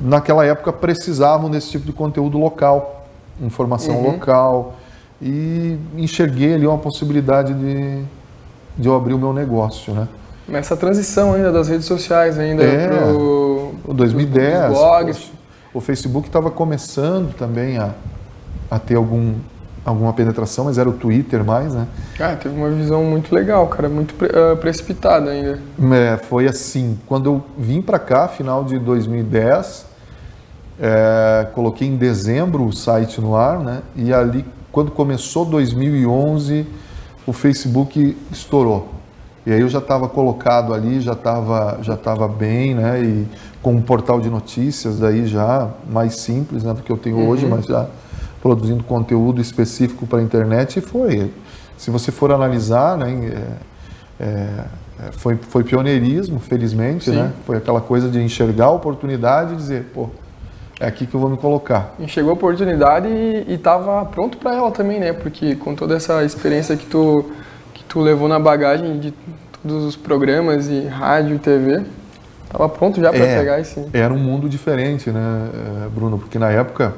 [0.00, 3.06] naquela época precisavam desse tipo de conteúdo local,
[3.40, 4.12] informação uhum.
[4.12, 4.76] local,
[5.20, 8.02] e enxerguei ali uma possibilidade de,
[8.76, 10.08] de eu abrir o meu negócio, né?
[10.50, 15.30] Essa transição ainda das redes sociais ainda é, pro, 2010, blogs.
[15.74, 17.92] O, o Facebook estava começando também a,
[18.70, 19.34] a ter algum
[19.88, 21.86] alguma penetração, mas era o Twitter mais, né?
[22.18, 25.58] Ah, teve uma visão muito legal, cara, muito uh, precipitada ainda.
[25.92, 29.86] É, foi assim, quando eu vim para cá, final de 2010,
[30.80, 33.82] é, coloquei em dezembro o site no ar, né?
[33.96, 36.66] E ali, quando começou 2011,
[37.26, 38.88] o Facebook estourou.
[39.44, 43.02] E aí eu já estava colocado ali, já estava já tava bem, né?
[43.02, 43.26] E
[43.62, 46.74] com um portal de notícias daí já mais simples, né?
[46.74, 47.28] Do que eu tenho uhum.
[47.28, 47.86] hoje, mas já
[48.40, 51.30] produzindo conteúdo específico para a internet e foi.
[51.76, 53.32] Se você for analisar, né,
[54.20, 54.26] é,
[55.00, 57.32] é, foi, foi pioneirismo, felizmente, né?
[57.46, 60.08] Foi aquela coisa de enxergar a oportunidade e dizer, pô,
[60.80, 61.94] é aqui que eu vou me colocar.
[61.98, 65.12] Enxergou a oportunidade e estava pronto para ela também, né?
[65.12, 67.24] Porque com toda essa experiência que tu,
[67.74, 69.14] que tu levou na bagagem de
[69.62, 71.84] todos os programas e rádio e TV,
[72.44, 73.86] estava pronto já para é, pegar esse...
[73.92, 75.50] Era um mundo diferente, né,
[75.94, 76.18] Bruno?
[76.18, 76.94] Porque na época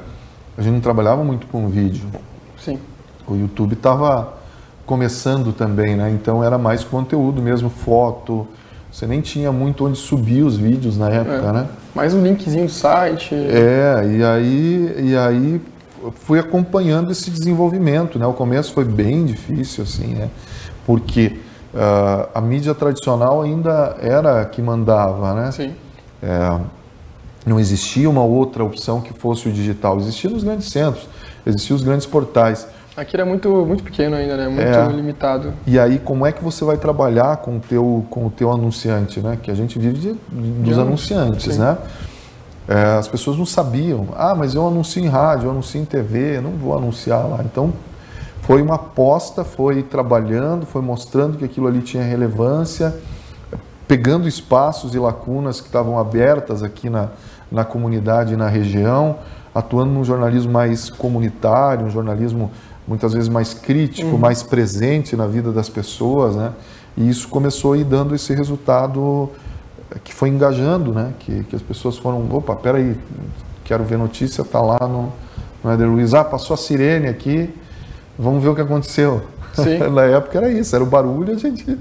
[0.61, 2.05] a gente não trabalhava muito com vídeo.
[2.59, 2.77] Sim.
[3.27, 4.33] O YouTube estava
[4.85, 6.11] começando também, né?
[6.11, 8.47] Então era mais conteúdo mesmo, foto.
[8.91, 11.51] Você nem tinha muito onde subir os vídeos na época, é.
[11.51, 11.67] né?
[11.95, 13.33] Mais um linkzinho do site.
[13.33, 15.61] É, e aí, e aí
[16.15, 18.27] fui acompanhando esse desenvolvimento, né?
[18.27, 20.29] O começo foi bem difícil, assim, né?
[20.85, 21.39] Porque
[21.73, 25.51] uh, a mídia tradicional ainda era a que mandava, né?
[25.51, 25.73] Sim.
[26.21, 26.59] É,
[27.45, 29.97] não existia uma outra opção que fosse o digital.
[29.97, 31.07] Existia nos grandes centros,
[31.45, 32.67] existiam os grandes portais.
[32.95, 34.47] Aqui era muito, muito pequeno ainda, né?
[34.49, 34.87] Muito é.
[34.91, 35.53] limitado.
[35.65, 39.21] E aí, como é que você vai trabalhar com o teu, com o teu anunciante,
[39.21, 39.37] né?
[39.41, 41.59] Que a gente vive de, dos de anunciantes, sim.
[41.59, 41.77] né?
[42.67, 44.09] É, as pessoas não sabiam.
[44.15, 47.39] Ah, mas eu anuncio em rádio, eu anuncio em TV, não vou anunciar lá.
[47.43, 47.73] Então,
[48.41, 52.93] foi uma aposta, foi trabalhando, foi mostrando que aquilo ali tinha relevância,
[53.87, 57.09] pegando espaços e lacunas que estavam abertas aqui na,
[57.51, 59.17] na comunidade e na região,
[59.53, 62.51] atuando num jornalismo mais comunitário, um jornalismo
[62.87, 64.17] muitas vezes mais crítico, uhum.
[64.17, 66.53] mais presente na vida das pessoas, né?
[66.97, 69.29] E isso começou a ir dando esse resultado
[70.03, 71.13] que foi engajando, né?
[71.19, 72.97] Que, que as pessoas foram, opa, peraí,
[73.63, 75.11] quero ver notícia, tá lá no,
[75.63, 77.53] no Eder Luiz, ah, passou a sirene aqui,
[78.17, 79.21] vamos ver o que aconteceu.
[79.91, 81.77] Na época era isso, era o barulho, a gente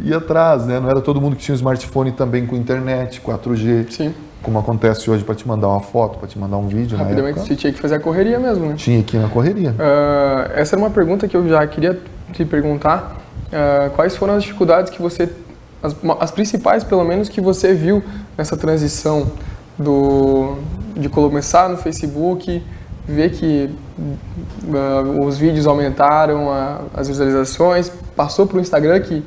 [0.00, 0.78] ia atrás, né?
[0.78, 3.90] Não era todo mundo que tinha um smartphone também com internet, 4G.
[3.90, 4.14] Sim.
[4.44, 6.98] Como acontece hoje para te mandar uma foto, para te mandar um vídeo.
[6.98, 8.74] Rapidamente você tinha que fazer a correria mesmo, né?
[8.76, 9.70] Tinha que ir na correria.
[9.70, 11.98] Uh, essa era uma pergunta que eu já queria
[12.30, 13.16] te perguntar.
[13.46, 15.30] Uh, quais foram as dificuldades que você,
[15.82, 18.04] as, as, principais pelo menos, que você viu
[18.36, 19.32] nessa transição
[19.78, 20.58] do,
[20.94, 22.62] de começar no Facebook,
[23.08, 26.48] ver que uh, os vídeos aumentaram,
[26.92, 29.24] as visualizações, passou para o Instagram que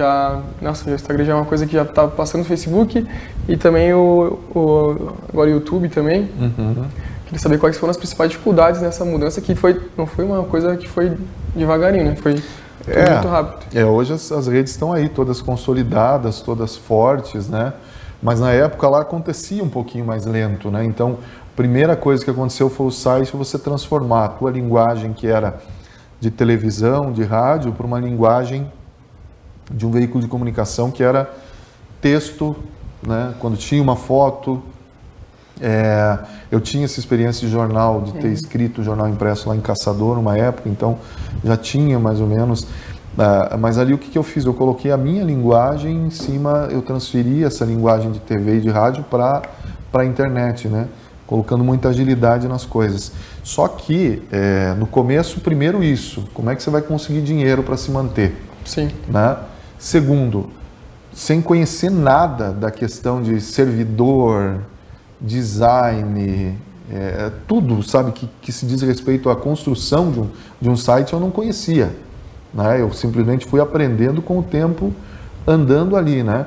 [0.00, 3.06] já, nossa, o Instagram já é uma coisa que já estava tá passando no Facebook
[3.46, 6.30] e também o, o agora o YouTube também.
[6.40, 6.86] Uhum.
[7.26, 10.74] Queria saber quais foram as principais dificuldades nessa mudança que foi não foi uma coisa
[10.76, 11.16] que foi
[11.54, 12.16] devagarinho, né?
[12.16, 12.42] Foi
[12.88, 13.76] é, muito rápido.
[13.76, 17.74] É, hoje as, as redes estão aí todas consolidadas, todas fortes, né?
[18.22, 20.82] Mas na época lá acontecia um pouquinho mais lento, né?
[20.84, 21.18] Então,
[21.52, 25.60] a primeira coisa que aconteceu foi o site você transformar a tua linguagem que era
[26.18, 28.70] de televisão, de rádio, para uma linguagem
[29.70, 31.30] de um veículo de comunicação que era
[32.00, 32.56] texto,
[33.06, 33.34] né?
[33.38, 34.62] quando tinha uma foto.
[35.60, 36.18] É,
[36.50, 40.36] eu tinha essa experiência de jornal, de ter escrito jornal impresso lá em Caçador, numa
[40.36, 40.98] época, então
[41.44, 42.62] já tinha mais ou menos.
[42.62, 44.46] Uh, mas ali o que, que eu fiz?
[44.46, 48.70] Eu coloquei a minha linguagem em cima, eu transferi essa linguagem de TV e de
[48.70, 49.42] rádio para
[49.92, 50.88] a internet, né?
[51.26, 53.12] colocando muita agilidade nas coisas.
[53.44, 57.76] Só que é, no começo, primeiro isso, como é que você vai conseguir dinheiro para
[57.76, 58.34] se manter?
[58.64, 58.90] Sim.
[59.06, 59.36] Né?
[59.80, 60.50] Segundo,
[61.10, 64.58] sem conhecer nada da questão de servidor,
[65.18, 66.54] design,
[66.92, 70.28] é, tudo, sabe, que, que se diz respeito à construção de um,
[70.60, 71.96] de um site, eu não conhecia.
[72.52, 72.82] Né?
[72.82, 74.92] Eu simplesmente fui aprendendo com o tempo
[75.46, 76.46] andando ali, né?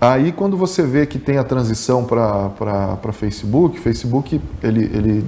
[0.00, 5.24] Aí quando você vê que tem a transição para Facebook, Facebook ele, ele,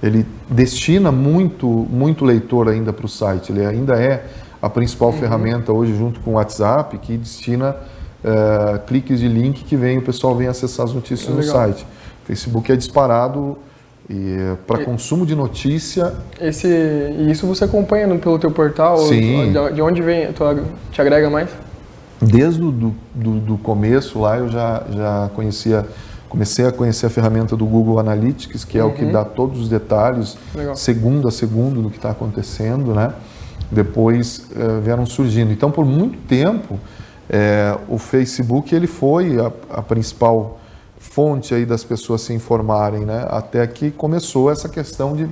[0.00, 4.24] ele destina muito, muito leitor ainda para o site, ele ainda é
[4.64, 5.18] a principal uhum.
[5.18, 7.76] ferramenta hoje junto com o WhatsApp que destina
[8.24, 11.86] uh, cliques de link que vem, o pessoal vem acessar as notícias é no site.
[12.24, 13.58] Facebook é disparado
[14.08, 16.14] e para consumo de notícia.
[16.40, 18.96] Esse e isso você acompanha pelo teu portal?
[18.98, 19.52] Sim.
[19.74, 20.32] De onde vem?
[20.32, 20.42] Tu,
[20.90, 21.50] te agrega mais?
[22.22, 25.86] Desde o do, do, do começo lá eu já já conhecia
[26.26, 28.90] comecei a conhecer a ferramenta do Google Analytics, que é uhum.
[28.90, 29.12] o que uhum.
[29.12, 30.74] dá todos os detalhes, Legal.
[30.74, 33.12] segundo a segundo, do que está acontecendo, né?
[33.74, 35.52] Depois eh, vieram surgindo.
[35.52, 36.78] Então, por muito tempo,
[37.28, 40.58] eh, o Facebook ele foi a, a, principal
[40.98, 43.26] fonte aí das pessoas se informarem, né?
[43.28, 45.28] Até que começou essa questão de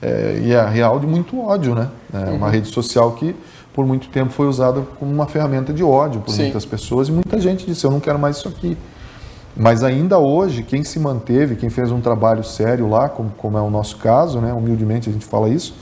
[0.00, 1.88] eh, e é real de muito ódio, né?
[2.12, 2.52] É uma uhum.
[2.52, 3.34] rede social que
[3.74, 6.42] por muito tempo foi usada como uma ferramenta de ódio por Sim.
[6.44, 8.76] muitas pessoas e muita gente disse eu não quero mais isso aqui.
[9.54, 13.60] Mas ainda hoje, quem se manteve, quem fez um trabalho sério lá, como, como é
[13.60, 14.52] o nosso caso, né?
[14.52, 15.74] Humildemente a gente fala isso,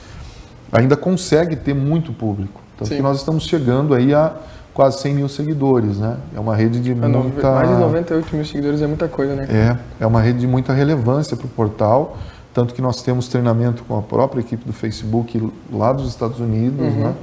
[0.72, 2.60] ainda consegue ter muito público.
[2.78, 2.96] Tanto Sim.
[2.96, 4.34] que nós estamos chegando aí a
[4.72, 6.16] quase 100 mil seguidores, né?
[6.34, 7.52] É uma rede de é, muita...
[7.52, 9.46] Mais de 98 mil seguidores é muita coisa, né?
[9.50, 12.16] É, é uma rede de muita relevância para o portal,
[12.54, 16.94] tanto que nós temos treinamento com a própria equipe do Facebook lá dos Estados Unidos,
[16.94, 17.04] uhum.
[17.04, 17.14] né?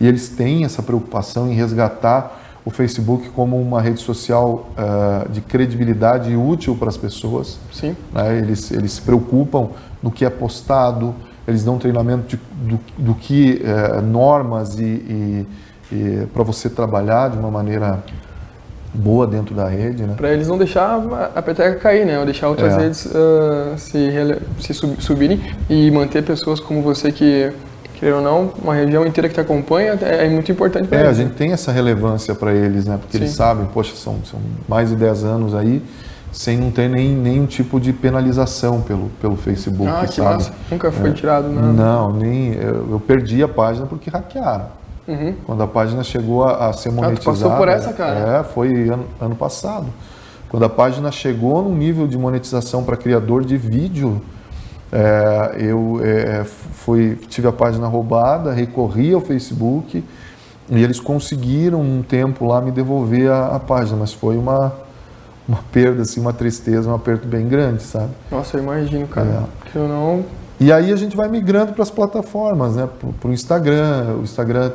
[0.00, 5.40] E eles têm essa preocupação em resgatar o Facebook como uma rede social uh, de
[5.40, 7.58] credibilidade e útil para as pessoas.
[7.72, 7.94] Sim.
[8.12, 8.38] Né?
[8.38, 9.68] Eles, eles se preocupam
[10.02, 11.14] no que é postado,
[11.46, 15.46] eles dão treinamento de, do, do que é, normas e, e,
[15.92, 18.02] e para você trabalhar de uma maneira
[18.94, 20.14] boa dentro da rede, né?
[20.16, 21.02] Para eles não deixar
[21.34, 22.18] a peteca cair, né?
[22.18, 22.82] Ou deixar outras é.
[22.82, 24.10] redes uh, se,
[24.60, 27.52] se subirem e manter pessoas como você que
[27.94, 31.00] querer ou não, uma região inteira que te acompanha é, é muito importante para é,
[31.06, 31.18] eles.
[31.18, 32.98] É, a gente tem essa relevância para eles, né?
[32.98, 33.24] Porque Sim.
[33.24, 35.82] eles sabem, poxa, são, são mais de 10 anos aí,
[36.34, 40.34] sem não ter nem, nenhum tipo de penalização pelo, pelo Facebook, ah, que sabe?
[40.34, 40.52] Massa.
[40.68, 41.12] Nunca foi é.
[41.12, 41.68] tirado nada.
[41.68, 44.66] Não, nem eu, eu, perdi a página porque hackearam.
[45.06, 45.34] Uhum.
[45.46, 47.30] Quando a página chegou a, a ser monetizada.
[47.30, 48.38] Ah, passou por essa, cara?
[48.38, 49.86] É, foi ano, ano passado.
[50.48, 54.20] Quando a página chegou no nível de monetização para criador de vídeo,
[54.90, 60.02] é, eu é, fui, tive a página roubada, recorri ao Facebook
[60.68, 64.83] e eles conseguiram um tempo lá me devolver a, a página, mas foi uma
[65.46, 68.10] uma perda, assim, uma tristeza, um aperto bem grande, sabe?
[68.30, 69.44] Nossa, eu imagino, cara.
[69.66, 69.70] É.
[69.70, 70.24] Que eu não.
[70.58, 72.88] E aí a gente vai migrando para as plataformas, né?
[73.20, 74.16] Para o Instagram.
[74.20, 74.72] O Instagram,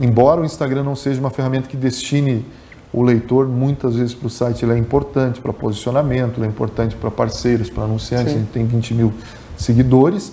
[0.00, 2.44] embora o Instagram não seja uma ferramenta que destine
[2.92, 6.96] o leitor muitas vezes para o site, ele é importante para posicionamento, ele é importante
[6.96, 8.32] para parceiros, para anunciantes.
[8.32, 8.38] Sim.
[8.38, 9.12] A gente tem 20 mil
[9.56, 10.32] seguidores.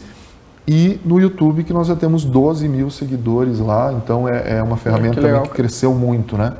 [0.67, 4.77] E no YouTube, que nós já temos 12 mil seguidores lá, então é, é uma
[4.77, 6.53] ferramenta que, legal, que cresceu muito, né?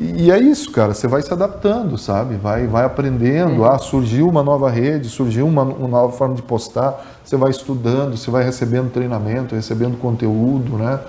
[0.00, 0.94] E é isso, cara.
[0.94, 2.36] Você vai se adaptando, sabe?
[2.36, 3.62] Vai, vai aprendendo.
[3.62, 3.64] Uhum.
[3.64, 7.04] Ah, surgiu uma nova rede, surgiu uma, uma, nova forma de postar.
[7.24, 11.00] Você vai estudando, você vai recebendo treinamento, recebendo conteúdo, né?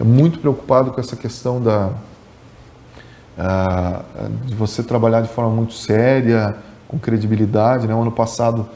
[0.00, 1.90] É muito preocupado com essa questão da
[3.36, 6.56] uh, de você trabalhar de forma muito séria,
[6.86, 7.86] com credibilidade.
[7.86, 7.94] Né?
[7.94, 8.66] O ano passado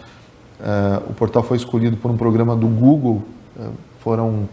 [0.61, 3.23] uh, o portal foi escolhido por um programa do Google.
[3.57, 4.49] Uh, foram,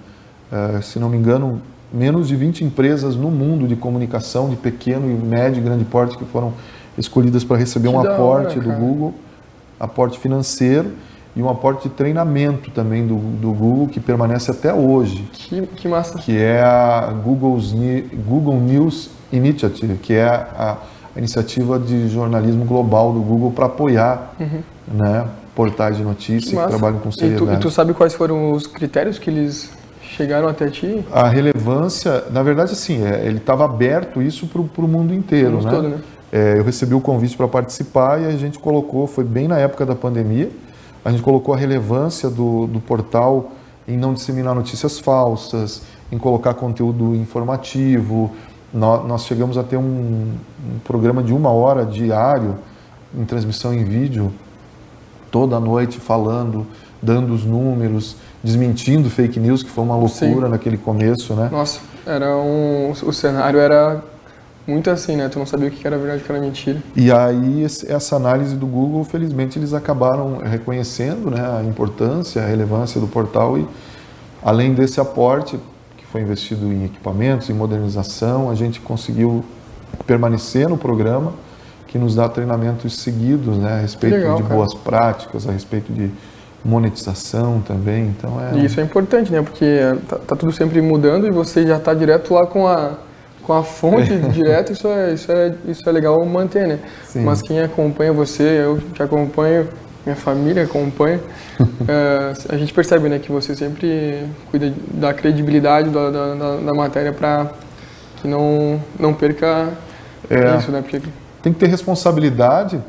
[0.83, 1.59] se não me engano,
[1.91, 6.17] menos de 20 empresas no mundo de comunicação, de pequeno e médio e grande porte,
[6.17, 6.53] que foram
[6.97, 9.13] escolhidas para receber que um aporte hora, do Google,
[9.79, 10.91] aporte financeiro
[11.35, 15.27] e um aporte de treinamento também do, do Google, que permanece até hoje.
[15.31, 16.17] Que, que massa.
[16.17, 17.73] Que é a Google's,
[18.27, 20.77] Google News Initiative, que é a,
[21.15, 24.61] a iniciativa de jornalismo global do Google para apoiar uhum.
[24.93, 27.43] né, portais de notícia que, que trabalham com seriedade.
[27.43, 29.71] E tu, e tu sabe quais foram os critérios que eles
[30.15, 31.03] chegaram até ti?
[31.11, 35.65] A relevância, na verdade, assim, é, ele estava aberto isso para o mundo inteiro, mundo
[35.65, 35.71] né?
[35.71, 35.97] Todo, né?
[36.31, 39.85] É, eu recebi o convite para participar e a gente colocou, foi bem na época
[39.85, 40.49] da pandemia,
[41.03, 43.51] a gente colocou a relevância do, do portal
[43.87, 48.31] em não disseminar notícias falsas, em colocar conteúdo informativo.
[48.71, 52.55] Nós, nós chegamos a ter um, um programa de uma hora diário
[53.17, 54.31] em transmissão em vídeo,
[55.31, 56.65] toda noite falando,
[57.01, 60.51] dando os números, desmentindo fake news, que foi uma loucura Sim.
[60.51, 61.49] naquele começo, né?
[61.51, 64.03] Nossa, era um, o cenário era
[64.67, 65.27] muito assim, né?
[65.29, 66.81] Tu não sabia o que era verdade o que era mentira.
[66.95, 73.01] E aí essa análise do Google, felizmente eles acabaram reconhecendo, né, a importância, a relevância
[73.01, 73.67] do portal e
[74.43, 75.59] além desse aporte
[75.97, 79.43] que foi investido em equipamentos, em modernização, a gente conseguiu
[80.05, 81.33] permanecer no programa
[81.89, 84.55] que nos dá treinamentos seguidos, né, a respeito legal, de cara.
[84.55, 86.11] boas práticas, a respeito de
[86.63, 88.59] monetização também, então é...
[88.59, 89.41] E isso é importante, né?
[89.41, 92.91] Porque tá, tá tudo sempre mudando e você já está direto lá com a,
[93.43, 96.79] com a fonte direto, isso é, isso, é, isso é legal manter, né?
[97.07, 97.23] Sim.
[97.23, 99.67] Mas quem acompanha você, eu te acompanho,
[100.05, 101.19] minha família acompanha,
[101.87, 103.17] é, a gente percebe, né?
[103.17, 107.47] Que você sempre cuida da credibilidade da, da, da, da matéria para
[108.21, 109.69] que não, não perca
[110.29, 110.81] é, isso, né?
[110.81, 111.01] Porque...
[111.41, 112.81] Tem que ter responsabilidade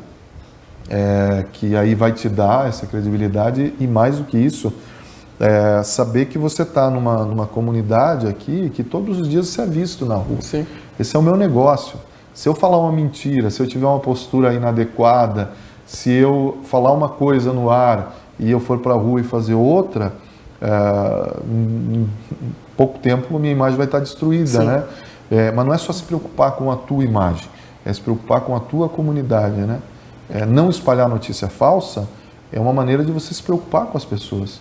[0.89, 4.73] é, que aí vai te dar essa credibilidade e mais do que isso,
[5.39, 9.65] é, saber que você está numa, numa comunidade aqui que todos os dias você é
[9.65, 10.41] visto na rua.
[10.41, 10.67] Sim.
[10.99, 11.97] Esse é o meu negócio.
[12.33, 15.51] Se eu falar uma mentira, se eu tiver uma postura inadequada,
[15.85, 19.53] se eu falar uma coisa no ar e eu for para a rua e fazer
[19.53, 20.13] outra,
[20.61, 22.07] é, em
[22.77, 24.65] pouco tempo minha imagem vai estar destruída, Sim.
[24.65, 24.83] né?
[25.31, 27.47] É, mas não é só se preocupar com a tua imagem,
[27.85, 29.79] é se preocupar com a tua comunidade, né?
[30.33, 32.07] é, não espalhar notícia falsa
[32.51, 34.59] é uma maneira de você se preocupar com as pessoas.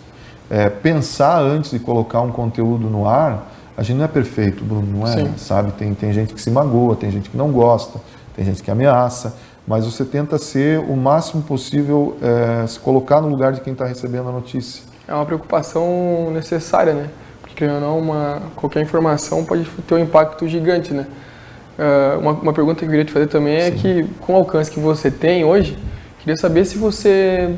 [0.48, 4.98] É, pensar antes de colocar um conteúdo no ar, a gente não é perfeito, Bruno,
[4.98, 5.12] não é?
[5.12, 5.32] Sim.
[5.36, 5.72] Sabe?
[5.72, 8.00] Tem, tem gente que se magoa, tem gente que não gosta,
[8.34, 13.28] tem gente que ameaça, mas você tenta ser o máximo possível, é, se colocar no
[13.28, 14.82] lugar de quem está recebendo a notícia.
[15.06, 17.10] É uma preocupação necessária, né?
[17.42, 21.06] Porque, não, uma, qualquer informação pode ter um impacto gigante, né?
[21.78, 23.76] Uh, uma, uma, pergunta que eu queria te fazer também é Sim.
[23.76, 25.78] é que, com o alcance que você tem hoje,
[26.18, 27.54] queria saber se você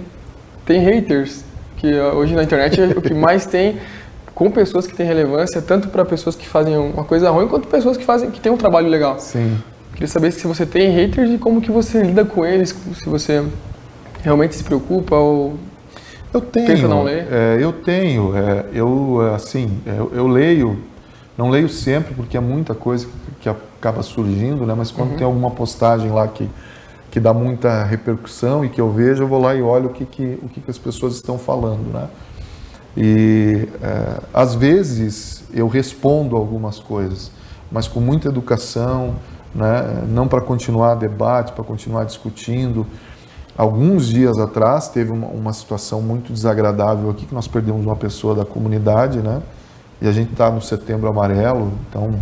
[0.64, 1.44] tem haters,
[1.76, 3.78] que uh, hoje na internet é o que mais tem
[4.34, 7.96] com pessoas que têm relevância, tanto para pessoas que fazem uma coisa ruim, quanto pessoas
[7.96, 9.18] que fazem que têm um trabalho legal.
[9.18, 9.58] Sim.
[9.92, 13.44] Queria saber se você tem haters e como que você lida com eles, se você
[14.22, 15.54] realmente se preocupa ou
[16.32, 17.26] eu tenho, tenta não ler.
[17.30, 20.78] É, eu tenho, é, eu assim, eu, eu leio
[21.36, 23.12] não leio sempre, porque é muita coisa que
[23.48, 24.74] acaba surgindo, né?
[24.76, 25.16] mas quando uhum.
[25.16, 26.48] tem alguma postagem lá que,
[27.10, 30.04] que dá muita repercussão e que eu vejo, eu vou lá e olho o que,
[30.04, 31.92] que, o que, que as pessoas estão falando.
[31.92, 32.08] Né?
[32.96, 37.30] E é, às vezes eu respondo algumas coisas,
[37.70, 39.14] mas com muita educação,
[39.54, 40.04] né?
[40.08, 42.86] não para continuar debate, para continuar discutindo.
[43.56, 48.34] Alguns dias atrás teve uma, uma situação muito desagradável aqui, que nós perdemos uma pessoa
[48.34, 49.42] da comunidade, né?
[50.00, 52.18] E a gente está no Setembro Amarelo, então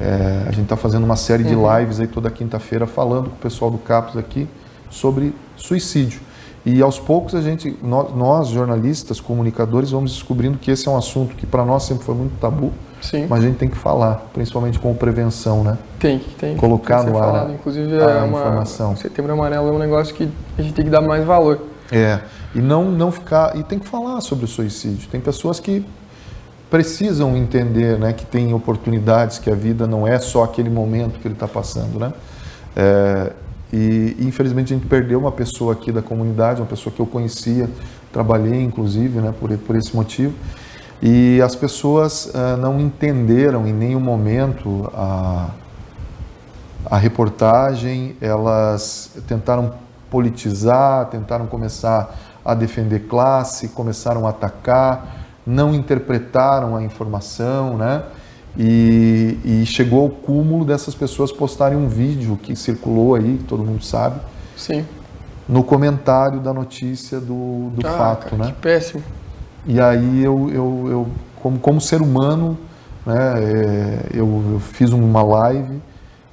[0.00, 1.78] é, a gente está fazendo uma série de uhum.
[1.78, 4.48] lives aí toda quinta-feira falando com o pessoal do CAPS aqui
[4.90, 6.20] sobre suicídio.
[6.64, 10.96] E aos poucos a gente, nós, nós, jornalistas, comunicadores, vamos descobrindo que esse é um
[10.96, 13.26] assunto que para nós sempre foi muito tabu, Sim.
[13.28, 15.78] mas a gente tem que falar, principalmente com prevenção, né?
[15.98, 16.56] Tem que tem.
[16.56, 18.94] Colocar tem no ar Inclusive, é uma, informação.
[18.96, 20.28] Setembro Amarelo é um negócio que
[20.58, 21.60] a gente tem que dar mais valor.
[21.90, 22.20] É,
[22.54, 23.56] E não, não ficar.
[23.56, 25.08] E tem que falar sobre o suicídio.
[25.08, 25.84] Tem pessoas que
[26.70, 31.26] precisam entender né, que tem oportunidades, que a vida não é só aquele momento que
[31.26, 31.98] ele está passando.
[31.98, 32.12] Né?
[32.76, 33.32] É,
[33.72, 37.68] e infelizmente a gente perdeu uma pessoa aqui da comunidade, uma pessoa que eu conhecia,
[38.12, 40.34] trabalhei inclusive né, por, por esse motivo.
[41.00, 45.50] E as pessoas uh, não entenderam em nenhum momento a,
[46.84, 49.74] a reportagem, elas tentaram
[50.10, 58.02] politizar, tentaram começar a defender classe, começaram a atacar, não interpretaram a informação, né?
[58.56, 63.64] E, e, chegou ao cúmulo dessas pessoas postarem um vídeo que circulou aí, que todo
[63.64, 64.20] mundo sabe.
[64.56, 64.84] Sim.
[65.48, 68.50] No comentário da notícia do, do ah, fato, cara, né?
[68.50, 69.02] Que péssimo.
[69.64, 72.58] E aí eu, eu, eu como, como ser humano,
[73.06, 75.80] né, é, eu, eu, fiz uma live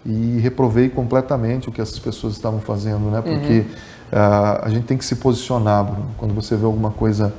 [0.06, 3.22] e reprovei completamente o que essas pessoas estavam fazendo, né?
[3.22, 3.66] Porque uhum.
[4.12, 7.34] uh, a gente tem que se posicionar, Bruno, quando você vê alguma coisa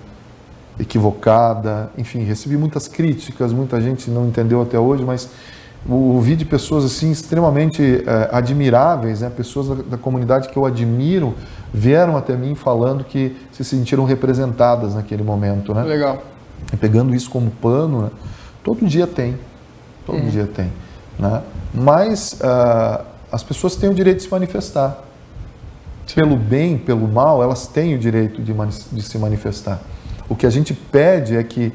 [0.78, 5.30] equivocada, enfim, recebi muitas críticas, muita gente não entendeu até hoje, mas
[5.88, 9.30] ouvi de pessoas assim extremamente é, admiráveis, né?
[9.30, 11.34] pessoas da, da, comunidade que eu admiro,
[11.72, 15.82] vieram até mim falando que se sentiram representadas naquele momento, né?
[15.84, 16.22] Legal.
[16.72, 18.10] E pegando isso como pano, né?
[18.64, 19.38] todo dia tem,
[20.04, 20.28] todo uhum.
[20.28, 20.72] dia tem,
[21.18, 21.42] né?
[21.72, 25.02] Mas uh, as pessoas têm o direito de se manifestar.
[26.14, 28.54] Pelo bem, pelo mal, elas têm o direito de,
[28.92, 29.80] de se manifestar.
[30.28, 31.72] O que a gente pede é que,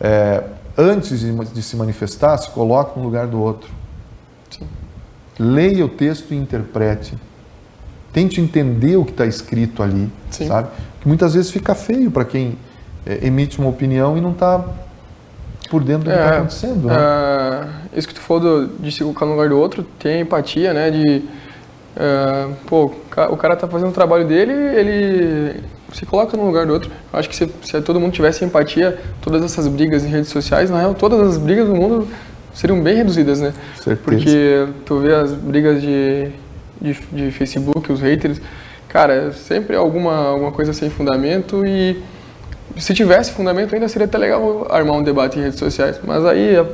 [0.00, 0.42] é,
[0.76, 3.70] antes de, de, se manifestar, se coloque no lugar do outro.
[4.50, 4.66] Sim.
[5.38, 7.14] Leia o texto e interprete.
[8.12, 10.46] Tente entender o que está escrito ali, Sim.
[10.46, 10.68] sabe?
[11.00, 12.58] Que muitas vezes fica feio para quem
[13.06, 14.64] é, emite uma opinião e não está
[15.70, 16.88] por dentro do que está é, acontecendo.
[16.88, 16.94] Né?
[16.94, 20.74] É, isso que tu falou do, de se colocar no lugar do outro, tem empatia,
[20.74, 20.90] né?
[20.90, 21.22] De,
[21.96, 22.86] é, pô,
[23.30, 25.62] o cara está fazendo o trabalho dele, ele
[25.92, 26.90] se coloca no lugar do outro.
[27.12, 30.70] Eu acho que se, se, todo mundo tivesse empatia, todas essas brigas em redes sociais,
[30.70, 32.08] na real, todas as brigas do mundo
[32.54, 33.52] seriam bem reduzidas, né?
[33.76, 34.00] Certeza.
[34.02, 36.30] Porque tu vê as brigas de,
[36.80, 38.40] de, de Facebook, os haters,
[38.88, 42.02] cara, sempre alguma, alguma coisa sem fundamento e
[42.76, 46.00] se tivesse fundamento ainda seria até legal armar um debate em redes sociais.
[46.02, 46.66] Mas aí a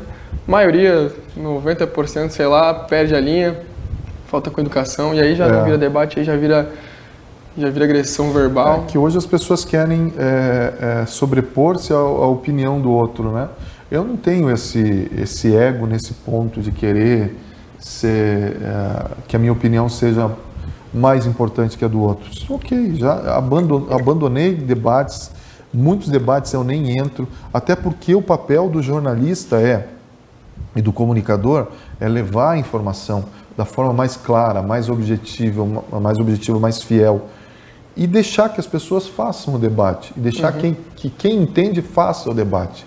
[0.47, 3.57] maioria, 90%, sei lá, perde a linha,
[4.29, 5.53] falta com educação e aí já é.
[5.53, 6.71] não vira debate, aí já vira
[7.57, 8.85] já vira agressão verbal.
[8.85, 13.49] É que hoje as pessoas querem é, é, sobrepor-se à, à, opinião do outro, né?
[13.91, 17.37] Eu não tenho esse, esse ego nesse ponto de querer
[17.81, 20.31] ser, é, que a minha opinião seja
[20.95, 22.31] mais importante que a do outro.
[22.49, 23.37] Ok, já
[23.91, 25.33] abandonei debates,
[25.75, 29.89] muitos debates eu nem entro, até porque o papel do jornalista é
[30.77, 31.69] e do comunicador
[31.99, 33.25] é levar a informação
[33.59, 35.67] da forma mais clara, mais objetiva,
[36.01, 37.23] mais objetiva, mais fiel
[37.97, 40.61] e deixar que as pessoas façam o debate, e deixar uhum.
[40.61, 42.87] quem, que quem entende faça o debate.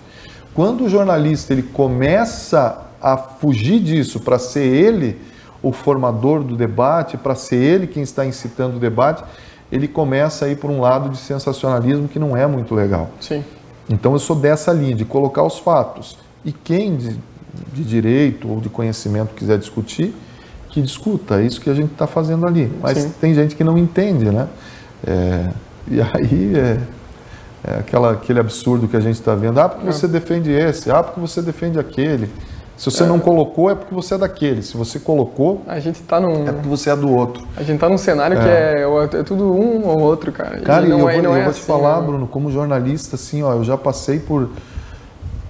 [0.54, 5.20] Quando o jornalista ele começa a fugir disso para ser ele
[5.62, 9.26] o formador do debate, para ser ele quem está incitando o debate,
[9.70, 13.10] ele começa a ir por um lado de sensacionalismo que não é muito legal.
[13.20, 13.44] Sim.
[13.90, 16.18] Então eu sou dessa linha, de colocar os fatos.
[16.46, 17.20] E quem de,
[17.74, 20.16] de direito ou de conhecimento quiser discutir,
[20.72, 21.42] que discuta.
[21.42, 22.72] É isso que a gente está fazendo ali.
[22.82, 23.14] Mas Sim.
[23.20, 24.48] tem gente que não entende, né?
[25.06, 25.50] É,
[25.88, 26.80] e aí é,
[27.64, 29.60] é, aquela, aquele absurdo que a gente está vendo.
[29.60, 32.30] Ah, porque você defende esse, ah, porque você defende aquele.
[32.78, 33.06] Se você é.
[33.06, 34.64] não colocou, é porque você é daquele.
[34.64, 36.48] Se você colocou, a gente tá num...
[36.48, 37.46] é porque você é do outro.
[37.56, 40.60] A gente está num cenário que é, é, é, tudo um ou outro, cara.
[40.62, 42.08] Cara, e não, eu, é, vou, não eu vou te assim, falar, né?
[42.08, 44.50] Bruno, como jornalista, assim, ó, eu já passei por,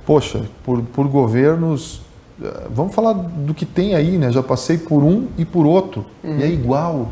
[0.06, 2.02] poxa, por, por governos
[2.70, 4.32] vamos falar do que tem aí, né?
[4.32, 6.06] Já passei por um e por outro.
[6.24, 6.40] Uhum.
[6.40, 7.10] E é igual.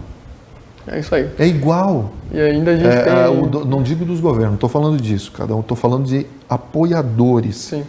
[0.87, 1.29] É isso aí.
[1.37, 2.11] É igual.
[2.31, 3.13] E ainda a gente é, tem...
[3.13, 5.59] É, o, não digo dos governos, estou falando disso, cada um.
[5.59, 7.57] Estou falando de apoiadores.
[7.57, 7.83] Sim.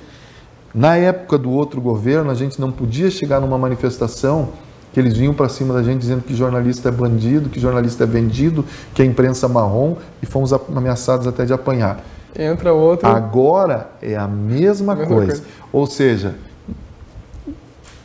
[0.74, 4.50] Na época do outro governo, a gente não podia chegar numa manifestação
[4.92, 8.06] que eles vinham para cima da gente dizendo que jornalista é bandido, que jornalista é
[8.06, 8.64] vendido,
[8.94, 12.04] que é imprensa marrom e fomos ameaçados até de apanhar.
[12.36, 13.08] Entra outro.
[13.08, 15.32] Agora é a mesma, mesma coisa.
[15.32, 15.42] coisa.
[15.72, 16.34] Ou seja,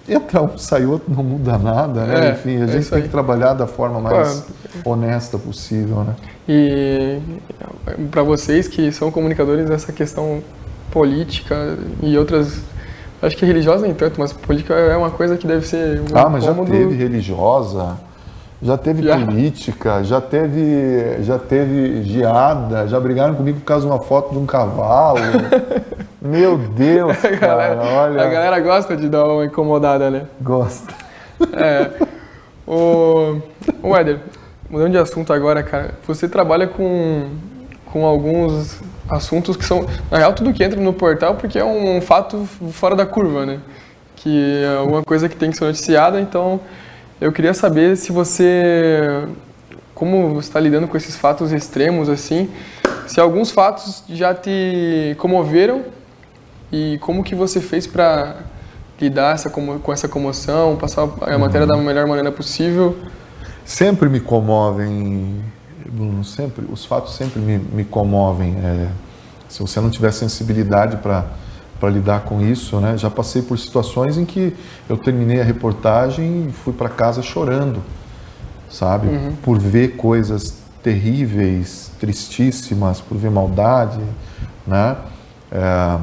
[0.07, 2.27] entra um, sai outro, não muda nada, né?
[2.27, 4.45] É, Enfim, a é gente tem que trabalhar da forma mais
[4.83, 6.15] honesta possível, né?
[6.47, 7.19] E
[8.11, 10.43] para vocês que são comunicadores, essa questão
[10.91, 12.61] política e outras
[13.21, 16.45] acho que religiosa nem tanto, mas política é uma coisa que deve ser Ah, mas
[16.45, 16.71] cômodo...
[16.71, 17.97] já teve religiosa,
[18.61, 19.17] já teve já.
[19.17, 24.37] política, já teve, já teve geada, já brigaram comigo por causa de uma foto de
[24.37, 25.19] um cavalo.
[26.25, 28.21] Meu Deus, a galera, cara, olha.
[28.23, 30.25] A galera gosta de dar uma incomodada, né?
[30.41, 30.91] Gosta.
[31.53, 31.91] É.
[32.65, 33.39] O,
[33.83, 34.19] o Éder,
[34.67, 37.29] mudando de assunto agora, cara, você trabalha com,
[37.85, 42.01] com alguns assuntos que são, na real, tudo que entra no portal, porque é um
[42.01, 43.59] fato fora da curva, né?
[44.15, 46.59] Que é alguma coisa que tem que ser noticiada, então
[47.21, 49.27] eu queria saber se você,
[49.93, 52.49] como você está lidando com esses fatos extremos, assim,
[53.05, 55.83] se alguns fatos já te comoveram
[56.75, 58.35] e como que você fez para
[58.99, 62.97] lidar essa, com essa comoção, passar a matéria da melhor maneira possível?
[63.63, 65.41] Sempre me comovem,
[65.89, 68.57] Bruno, sempre, os fatos sempre me, me comovem.
[68.57, 68.89] É,
[69.47, 71.25] se você não tiver sensibilidade para
[71.77, 72.97] para lidar com isso, né?
[72.97, 74.55] Já passei por situações em que
[74.87, 77.81] eu terminei a reportagem e fui para casa chorando,
[78.69, 79.07] sabe?
[79.07, 79.35] Uhum.
[79.43, 83.99] Por ver coisas terríveis, tristíssimas, por ver maldade,
[84.65, 84.95] né?
[85.51, 85.99] É,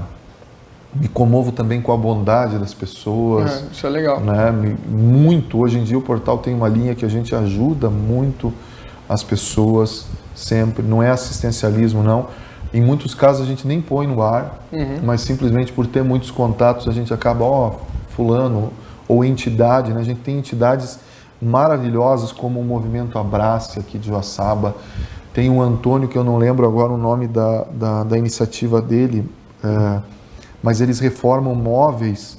[0.94, 3.50] me comovo também com a bondade das pessoas.
[3.50, 4.20] É, isso é legal.
[4.20, 4.76] Né?
[4.88, 5.58] Muito.
[5.58, 8.52] Hoje em dia o portal tem uma linha que a gente ajuda muito
[9.08, 10.82] as pessoas sempre.
[10.82, 12.26] Não é assistencialismo, não.
[12.74, 15.00] Em muitos casos a gente nem põe no ar, uhum.
[15.02, 17.74] mas simplesmente por ter muitos contatos a gente acaba, ó,
[18.10, 18.72] fulano
[19.06, 20.00] ou entidade, né?
[20.00, 20.98] A gente tem entidades
[21.40, 24.74] maravilhosas como o Movimento Abrace aqui de Joaçaba.
[25.34, 29.28] Tem o Antônio, que eu não lembro agora o nome da, da, da iniciativa dele,
[29.64, 30.00] é,
[30.62, 32.38] mas eles reformam móveis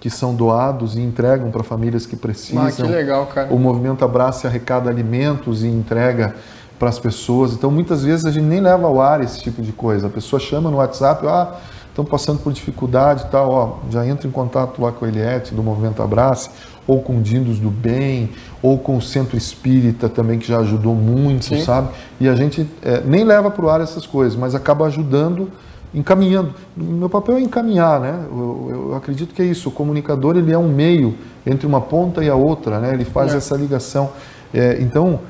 [0.00, 2.66] que são doados e entregam para famílias que precisam.
[2.66, 3.52] Ah, que legal, cara.
[3.52, 6.34] O movimento Abraça arrecada alimentos e entrega
[6.78, 7.54] para as pessoas.
[7.54, 10.08] Então, muitas vezes a gente nem leva ao ar esse tipo de coisa.
[10.08, 11.58] A pessoa chama no WhatsApp, ah,
[11.88, 15.54] estão passando por dificuldade e tal, ó, já entra em contato lá com a Eliette
[15.54, 16.50] do Movimento Abrace,
[16.86, 18.28] ou com Dindos do Bem,
[18.60, 21.64] ou com o Centro Espírita também, que já ajudou muito, Sim.
[21.64, 21.88] sabe?
[22.20, 25.50] E a gente é, nem leva para o ar essas coisas, mas acaba ajudando
[25.94, 26.52] encaminhando.
[26.76, 28.26] Meu papel é encaminhar, né?
[28.30, 29.68] Eu, eu, acredito que é isso.
[29.68, 31.16] O comunicador ele é um meio
[31.46, 32.92] entre uma ponta e a outra, né?
[32.92, 33.36] Ele faz é.
[33.36, 34.10] essa ligação.
[34.52, 35.20] É, então,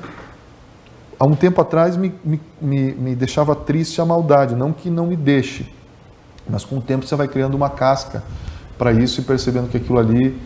[1.19, 5.05] há um tempo atrás me, me, me, me, deixava triste a maldade, não que não
[5.07, 5.71] me deixe,
[6.49, 8.23] mas com o tempo você vai criando uma casca
[8.77, 10.37] para isso e percebendo que aquilo ali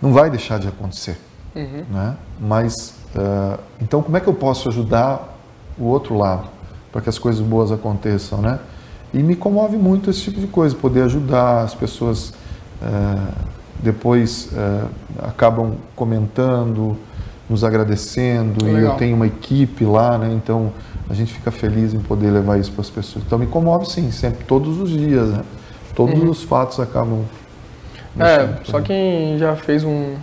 [0.00, 1.18] não vai deixar de acontecer,
[1.54, 1.84] uhum.
[1.90, 2.16] né?
[2.40, 5.36] Mas uh, então como é que eu posso ajudar
[5.78, 6.48] o outro lado
[6.90, 8.58] para que as coisas boas aconteçam, né?
[9.12, 12.32] E me comove muito esse tipo de coisa, poder ajudar as pessoas
[12.80, 13.52] é,
[13.82, 14.84] depois é,
[15.26, 16.96] acabam comentando,
[17.48, 18.80] nos agradecendo Legal.
[18.80, 20.32] e eu tenho uma equipe lá, né?
[20.32, 20.72] Então
[21.10, 23.24] a gente fica feliz em poder levar isso para as pessoas.
[23.26, 25.42] Então me comove sim, sempre, todos os dias, né?
[25.94, 26.30] Todos uhum.
[26.30, 27.24] os fatos acabam.
[28.18, 30.14] É, só quem já fez um,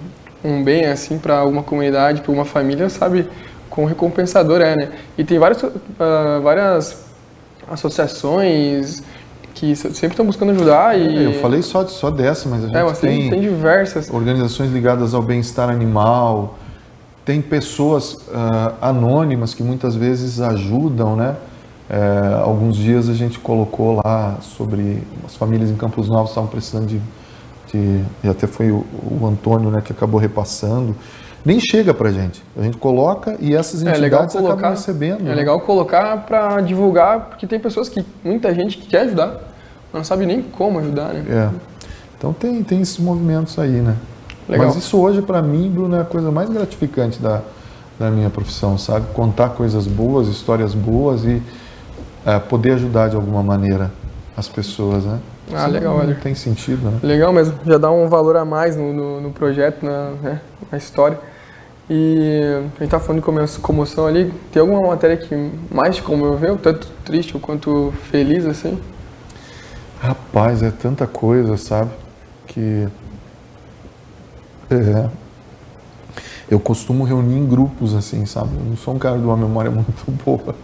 [0.44, 3.28] um bem assim para alguma comunidade, para uma família, sabe
[3.70, 4.90] quão recompensador é, né?
[5.18, 5.72] E tem várias, uh,
[6.42, 7.09] várias
[7.72, 9.04] associações
[9.54, 11.18] que sempre estão buscando ajudar e...
[11.18, 14.10] É, eu falei só, só dessa, mas a gente é, mas tem, tem diversas.
[14.10, 16.58] Organizações ligadas ao bem-estar animal,
[17.26, 21.36] tem pessoas uh, anônimas que muitas vezes ajudam, né?
[21.90, 26.86] É, alguns dias a gente colocou lá sobre as famílias em Campos Novos estavam precisando
[26.86, 27.02] de,
[27.72, 28.86] de e até foi o,
[29.20, 30.96] o Antônio né, que acabou repassando
[31.46, 32.44] nem chega para gente.
[32.58, 35.22] A gente coloca e essas é entidades é colocar, acabam recebendo.
[35.22, 35.36] É né?
[35.36, 39.42] legal colocar para divulgar, porque tem pessoas que, muita gente que quer ajudar,
[39.94, 41.26] não sabe nem como ajudar, né?
[41.30, 41.50] É.
[42.18, 43.96] Então tem, tem esses movimentos aí, né?
[44.48, 44.68] Legal.
[44.68, 47.42] Mas isso hoje para mim, Bruno, é a coisa mais gratificante da,
[47.98, 49.08] da minha profissão, sabe?
[49.14, 51.42] Contar coisas boas, histórias boas e
[52.26, 53.92] é, poder ajudar de alguma maneira
[54.36, 55.20] as pessoas, né?
[55.54, 56.16] Ah, legal, olha.
[56.16, 57.00] Tem sentido, né?
[57.02, 57.56] Legal mesmo.
[57.66, 60.42] Já dá um valor a mais no, no, no projeto, na, né?
[60.72, 61.18] na história.
[61.90, 62.42] E
[62.78, 64.32] a gente tá falando de comoção ali.
[64.52, 65.36] Tem alguma matéria que
[65.72, 68.80] mais te comoveu, tanto triste quanto feliz, assim?
[70.00, 71.90] Rapaz, é tanta coisa, sabe?
[72.46, 72.88] Que.
[74.70, 75.10] É.
[76.48, 78.56] Eu costumo reunir em grupos, assim, sabe?
[78.56, 80.56] Eu não sou um cara de uma memória muito boa.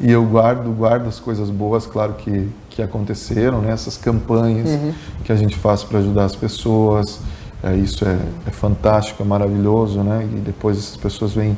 [0.00, 3.70] E eu guardo, guardo as coisas boas, claro que, que aconteceram, né?
[3.70, 4.94] Essas campanhas uhum.
[5.24, 7.20] que a gente faz para ajudar as pessoas.
[7.62, 10.26] É, isso é, é, fantástico, é maravilhoso, né?
[10.32, 11.56] E depois essas pessoas vêm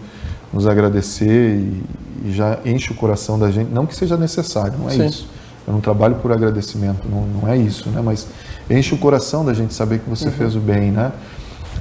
[0.53, 1.83] nos agradecer e,
[2.25, 3.71] e, já enche o coração da gente.
[3.71, 5.07] Não que seja necessário, não é Sim.
[5.07, 5.29] isso.
[5.67, 8.03] Eu não trabalho por agradecimento, não, não é isso, né?
[8.05, 8.27] Mas
[8.69, 10.33] enche o coração da gente saber que você uhum.
[10.33, 11.13] fez o bem, né?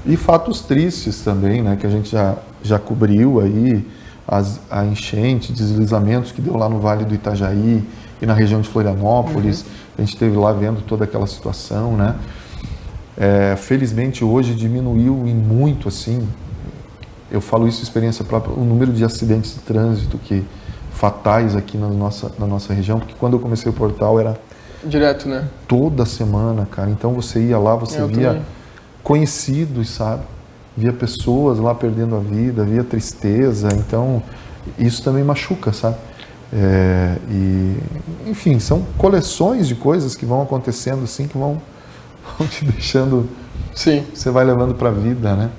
[0.05, 1.75] E fatos tristes também, né?
[1.75, 3.83] Que a gente já, já cobriu aí,
[4.27, 7.83] as, a enchente, deslizamentos que deu lá no Vale do Itajaí
[8.21, 9.61] e na região de Florianópolis.
[9.61, 9.67] Uhum.
[9.97, 12.15] A gente esteve lá vendo toda aquela situação, né?
[13.21, 16.27] É, felizmente hoje diminuiu em muito assim.
[17.29, 20.43] Eu falo isso experiência própria, o número de acidentes de trânsito que
[20.91, 24.35] fatais aqui na nossa, na nossa região, porque quando eu comecei o portal era
[24.83, 25.47] direto, né?
[25.67, 26.89] Toda semana, cara.
[26.89, 28.43] Então você ia lá, você eu via também.
[29.03, 30.23] conhecidos, sabe?
[30.75, 33.69] Via pessoas lá perdendo a vida, via tristeza.
[33.71, 34.23] Então
[34.79, 35.95] isso também machuca, sabe?
[36.51, 37.77] É, e,
[38.27, 41.61] enfim, são coleções de coisas que vão acontecendo assim, que vão,
[42.37, 43.29] vão te deixando.
[43.73, 44.05] Sim.
[44.13, 45.49] Você vai levando para a vida, né?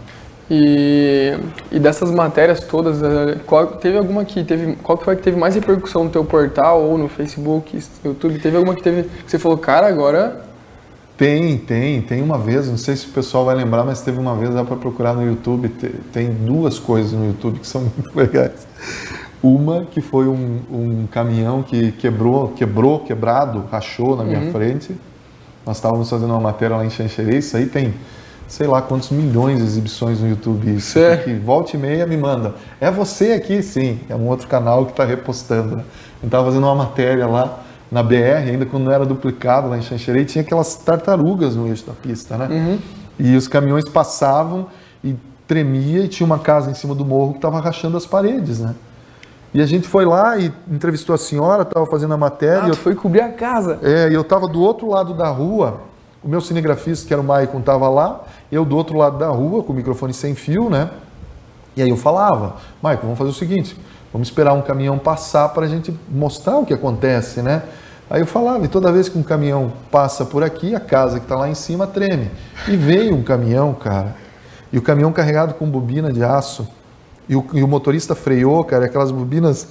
[0.51, 1.35] E,
[1.71, 4.77] e dessas matérias todas, eh, qual, teve alguma que teve.
[4.83, 8.39] Qual que foi que teve mais repercussão no teu portal ou no Facebook, YouTube?
[8.39, 9.05] Teve alguma que teve.
[9.05, 10.45] Que você falou, cara, agora.
[11.17, 14.35] Tem, tem, tem uma vez, não sei se o pessoal vai lembrar, mas teve uma
[14.35, 15.69] vez, dá para procurar no YouTube,
[16.13, 18.67] tem duas coisas no YouTube que são muito legais.
[19.43, 24.53] Uma que foi um, um caminhão que quebrou, quebrou, quebrado, rachou na minha uhum.
[24.53, 24.97] frente.
[25.65, 27.95] Nós estávamos fazendo uma matéria lá em Xanxerê, isso aí tem
[28.53, 30.75] sei lá quantos milhões de exibições no YouTube.
[30.77, 32.55] Isso que volta e meia me manda.
[32.79, 33.63] É você aqui?
[33.63, 34.01] Sim.
[34.11, 35.77] É um outro canal que está repostando.
[35.77, 35.85] Né?
[36.23, 37.61] Eu estava fazendo uma matéria lá
[37.91, 41.87] na BR, ainda quando não era duplicado lá em Xanxerê, tinha aquelas tartarugas no eixo
[41.87, 42.49] da pista, né?
[42.51, 42.79] Uhum.
[43.19, 44.67] E os caminhões passavam
[45.05, 45.15] e
[45.47, 48.75] tremia e tinha uma casa em cima do morro que estava rachando as paredes, né?
[49.55, 52.65] E a gente foi lá e entrevistou a senhora, estava fazendo a matéria.
[52.65, 53.79] Ah, eu fui cobrir a casa.
[53.83, 55.81] É, e eu estava do outro lado da rua,
[56.25, 59.63] o meu cinegrafista, que era o Maicon, estava lá, eu do outro lado da rua,
[59.63, 60.91] com o microfone sem fio, né?
[61.77, 63.77] E aí eu falava, Maicon, vamos fazer o seguinte,
[64.13, 67.63] vamos esperar um caminhão passar para a gente mostrar o que acontece, né?
[68.09, 71.25] Aí eu falava, e toda vez que um caminhão passa por aqui, a casa que
[71.25, 72.31] está lá em cima treme.
[72.69, 74.15] E veio um caminhão, cara,
[74.73, 76.67] e o caminhão carregado com bobina de aço,
[77.29, 79.69] e o, e o motorista freou, cara, aquelas bobinas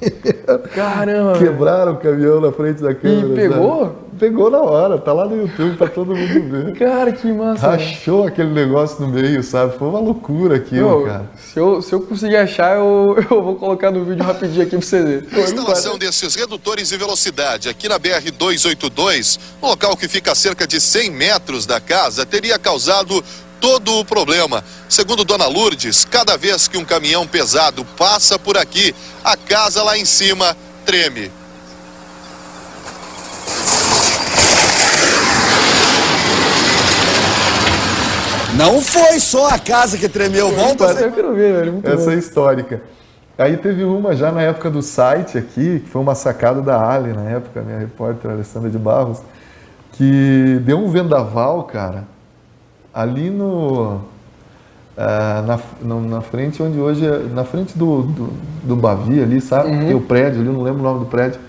[0.74, 1.38] Caramba!
[1.38, 3.28] Quebraram o caminhão na frente da câmera.
[3.28, 3.80] E pegou?
[3.80, 3.94] Sabe?
[4.18, 6.72] Pegou na hora, tá lá no YouTube pra todo mundo ver.
[6.78, 7.70] Cara, que massa!
[7.70, 9.76] Rachou aquele negócio no meio, sabe?
[9.76, 11.30] Foi uma loucura aquilo, Meu, cara.
[11.36, 14.80] Se eu, se eu conseguir achar, eu, eu vou colocar no vídeo rapidinho aqui pra
[14.80, 15.28] você ver.
[15.32, 20.80] A instalação desses redutores de velocidade aqui na BR-282, local que fica a cerca de
[20.80, 23.22] 100 metros da casa, teria causado
[23.64, 24.62] todo o problema.
[24.90, 28.94] Segundo Dona Lourdes, cada vez que um caminhão pesado passa por aqui,
[29.24, 30.54] a casa lá em cima
[30.84, 31.32] treme.
[38.54, 40.84] Não foi só a casa que tremeu, volta.
[40.84, 41.72] Eu quero ver, velho.
[41.72, 42.10] Muito Essa bom.
[42.10, 42.82] é histórica.
[43.38, 47.14] Aí teve uma já na época do site aqui, que foi uma sacada da Ali
[47.14, 49.20] na época, minha repórter Alessandra de Barros,
[49.92, 52.12] que deu um vendaval, cara
[52.94, 58.32] ali no, uh, na, na frente onde hoje é, na frente do, do,
[58.62, 59.70] do Bavi ali, sabe?
[59.70, 59.86] Uhum.
[59.86, 61.40] Tem o prédio ali, não lembro o nome do prédio.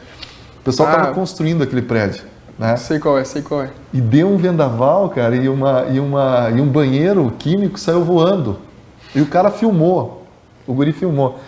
[0.59, 2.23] O pessoal estava ah, construindo aquele prédio.
[2.57, 2.75] Né?
[2.77, 3.69] Sei qual é, sei qual é.
[3.93, 8.57] E deu um vendaval, cara, e, uma, e, uma, e um banheiro químico saiu voando.
[9.13, 10.25] E o cara filmou.
[10.65, 11.39] O guri filmou.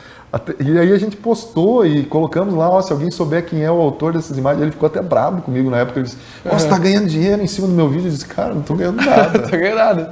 [0.59, 3.79] E aí a gente postou e colocamos lá, ó, se alguém souber quem é o
[3.79, 5.99] autor dessas imagens, ele ficou até bravo comigo na época.
[5.99, 8.07] Ele disse, ó, você tá ganhando dinheiro em cima do meu vídeo.
[8.07, 9.37] Eu disse, cara, não tô ganhando nada.
[9.39, 10.11] não tô ganhando nada.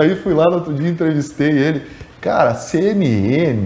[0.00, 1.82] aí fui lá no outro dia, entrevistei ele.
[2.20, 3.56] Cara, CNN,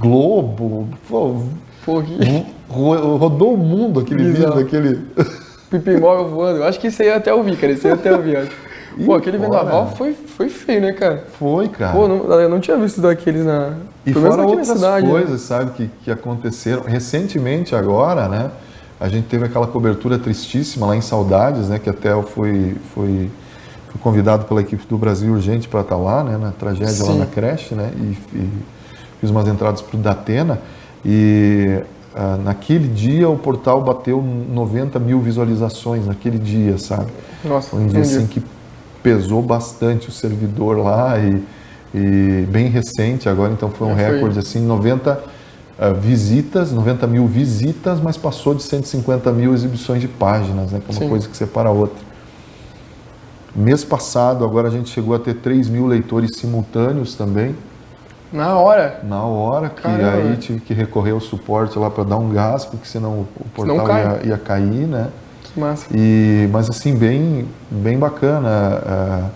[0.00, 1.42] Globo, pô,
[1.84, 2.46] pô que...
[2.68, 5.06] rodou o mundo aquele vídeo daquele...
[5.70, 6.58] Pipi móvel voando.
[6.58, 7.72] Eu acho que isso aí eu até ouvi, cara.
[7.72, 8.50] Isso aí eu até ouvi, acho.
[9.04, 11.24] Pô, aquele vendaval foi, foi feio, né, cara?
[11.38, 11.92] Foi, cara.
[11.92, 13.74] Pô, não, eu não tinha visto daqueles na.
[14.06, 15.12] E fora outras cidade, né?
[15.12, 15.38] coisas, né?
[15.38, 16.82] sabe, que, que aconteceram.
[16.82, 18.50] Recentemente, agora, né?
[19.00, 21.78] A gente teve aquela cobertura tristíssima lá em Saudades, né?
[21.78, 23.30] Que até eu fui, fui,
[23.88, 26.36] fui convidado pela equipe do Brasil Urgente para estar tá lá, né?
[26.36, 27.08] Na tragédia Sim.
[27.08, 27.90] lá na creche, né?
[27.96, 28.50] E, e
[29.20, 30.60] fiz umas entradas para o Datena.
[31.04, 31.82] E
[32.14, 37.10] ah, naquele dia o portal bateu 90 mil visualizações, naquele dia, sabe?
[37.44, 38.40] Nossa, Foi um dia assim que
[39.04, 41.42] pesou bastante o servidor lá e,
[41.94, 45.20] e bem recente agora, então foi um recorde assim, 90 uh,
[45.78, 50.90] eh, visitas, 90 mil visitas, mas passou de 150 mil exibições de páginas, né, que
[50.90, 51.08] é uma Sim.
[51.10, 52.02] coisa que separa a outra.
[53.54, 57.54] Mês passado, agora a gente chegou a ter 3 mil leitores simultâneos também.
[58.32, 59.00] Na hora?
[59.04, 60.30] Na hora, que Caramba.
[60.30, 63.86] aí tive que recorrer ao suporte lá para dar um gás, porque senão o portal
[63.86, 65.08] ia, ia cair, né?
[65.56, 65.86] Massa.
[65.94, 69.30] E, mas assim, bem, bem bacana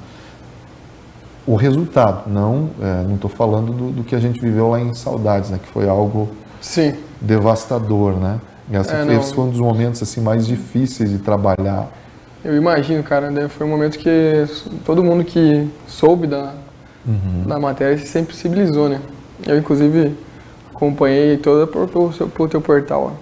[1.48, 2.28] uh, o resultado.
[2.28, 5.58] Não é, não estou falando do, do, que a gente viveu lá em Saudades, né?
[5.62, 6.28] Que foi algo
[6.60, 6.94] Sim.
[7.20, 8.40] devastador, né?
[8.70, 11.88] E essa é, foi, foi um dos momentos assim mais difíceis de trabalhar.
[12.44, 13.48] Eu imagino, cara, né?
[13.48, 14.46] foi um momento que
[14.84, 16.54] todo mundo que soube da,
[17.06, 17.44] uhum.
[17.46, 19.00] da matéria se sensibilizou, né?
[19.46, 20.14] Eu, inclusive,
[20.74, 23.14] acompanhei toda por, por, por teu portal.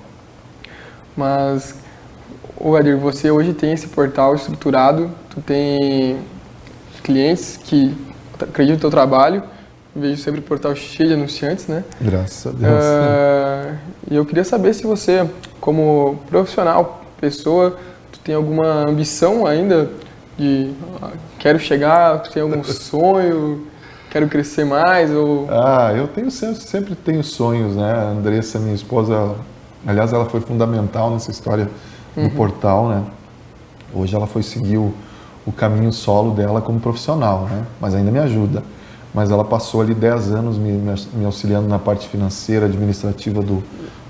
[1.17, 1.75] Mas
[2.59, 6.19] Ô Edir, você hoje tem esse portal estruturado, tu tem
[7.03, 7.95] clientes que
[8.41, 9.43] acreditam no teu trabalho,
[9.95, 11.85] vejo sempre o portal cheio de anunciantes, né?
[12.01, 12.85] Graças a Deus.
[12.85, 13.79] Uh,
[14.11, 15.29] e eu queria saber se você,
[15.61, 17.77] como profissional, pessoa,
[18.11, 19.91] tu tem alguma ambição ainda
[20.39, 23.67] de uh, quero chegar, tu tem algum sonho,
[24.11, 25.47] quero crescer mais ou...
[25.51, 27.93] Ah, eu tenho sempre, sempre tenho sonhos, né?
[27.93, 29.37] A Andressa, minha esposa,
[29.87, 31.71] Aliás, ela foi fundamental nessa história
[32.17, 33.03] do portal, né?
[33.95, 34.93] Hoje ela foi seguir o,
[35.47, 37.63] o caminho solo dela como profissional, né?
[37.81, 38.63] Mas ainda me ajuda.
[39.15, 40.73] Mas ela passou ali 10 anos me,
[41.15, 43.63] me auxiliando na parte financeira, administrativa do,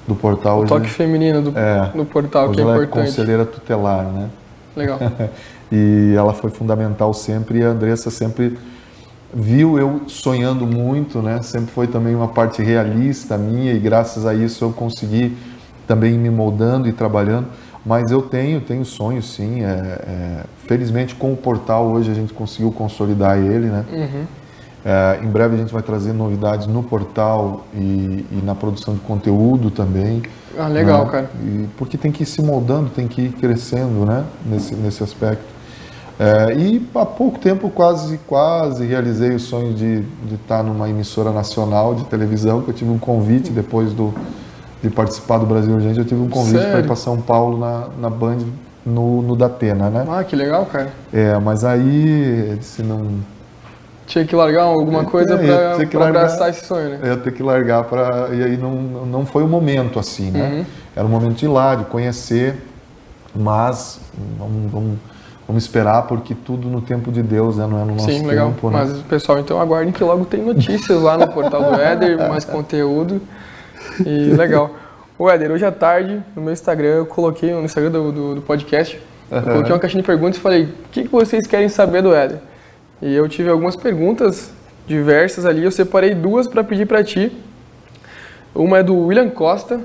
[0.06, 0.58] do portal.
[0.58, 1.90] O Hoje, toque feminino do, É.
[1.94, 3.06] do portal, que é ela é importante.
[3.06, 4.28] conselheira tutelar, né?
[4.74, 4.98] Legal.
[5.70, 8.58] e ela foi fundamental sempre e a Andressa sempre
[9.32, 11.42] viu eu sonhando muito, né?
[11.42, 15.36] Sempre foi também uma parte realista minha e graças a isso eu consegui
[15.86, 17.46] também ir me moldando e trabalhando.
[17.86, 19.62] Mas eu tenho, tenho sonhos sim.
[19.62, 23.84] É, é, felizmente com o portal hoje a gente conseguiu consolidar ele, né?
[24.84, 29.00] É, em breve a gente vai trazer novidades no portal e, e na produção de
[29.00, 30.22] conteúdo também.
[30.58, 31.12] Ah, legal, né?
[31.12, 31.30] cara.
[31.40, 34.24] E porque tem que ir se moldando, tem que ir crescendo, né?
[34.44, 35.44] Nesse, nesse aspecto.
[36.18, 41.30] É, e há pouco tempo quase quase realizei o sonho de, de estar numa emissora
[41.30, 44.14] nacional de televisão, que eu tive um convite depois do,
[44.82, 47.88] de participar do Brasil Urgente, eu tive um convite para ir para São Paulo na,
[47.98, 48.38] na Band,
[48.84, 50.06] no, no Datena, né?
[50.08, 50.92] Ah, que legal, cara.
[51.12, 53.08] É, mas aí disse, não,
[54.06, 56.24] Tinha que largar alguma coisa É, que pra largar.
[56.24, 56.98] abraçar esse sonho, né?
[57.02, 58.72] eu ia ter que largar para e aí não,
[59.06, 60.64] não foi o momento assim, né?
[60.94, 62.54] Era o momento de ir lá, de conhecer,
[63.34, 63.98] mas
[64.38, 64.98] vamos, vamos,
[65.48, 67.66] vamos esperar porque tudo no tempo de Deus, né?
[67.68, 68.48] Não é no nosso Sim, tempo, legal.
[68.50, 68.54] né?
[68.70, 73.20] Mas, pessoal, então aguardem que logo tem notícias lá no portal do Éder, mais conteúdo.
[74.04, 74.74] E legal.
[75.18, 78.42] O Éder, hoje à tarde, no meu Instagram, eu coloquei, no Instagram do, do, do
[78.42, 82.02] podcast, eu coloquei uma caixinha de perguntas e falei, o que, que vocês querem saber
[82.02, 82.38] do Éder?
[83.00, 84.50] E eu tive algumas perguntas
[84.86, 87.32] diversas ali, eu separei duas para pedir para ti.
[88.54, 89.80] Uma é do William Costa,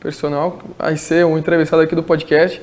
[0.00, 2.60] personal, vai ser um entrevistado aqui do podcast.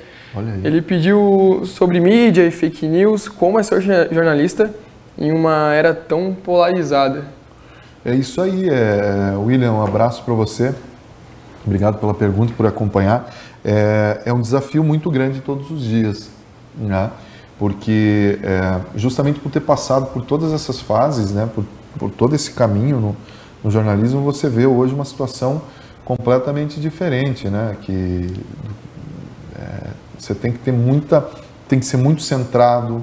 [0.63, 4.73] Ele pediu sobre mídia e fake news, como é ser jorna- jornalista
[5.17, 7.23] em uma era tão polarizada.
[8.06, 10.76] É isso aí, é, William, um abraço para você.
[11.66, 13.34] Obrigado pela pergunta, por acompanhar.
[13.64, 16.30] É, é um desafio muito grande todos os dias,
[16.76, 17.10] né?
[17.58, 21.49] Porque é, justamente por ter passado por todas essas fases, né?
[21.56, 21.64] Por,
[21.97, 23.16] por todo esse caminho no,
[23.64, 25.62] no jornalismo, você vê hoje uma situação
[26.04, 27.78] completamente diferente, né?
[27.84, 28.34] Que
[29.58, 29.88] é,
[30.20, 31.26] você tem que ter muita,
[31.70, 33.01] tem que ser muito centrado,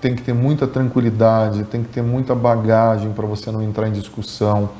[0.00, 3.92] tem que ter muita tranquilidade, tem que ter muita bagagem para você não entrar em
[3.92, 4.70] discussão.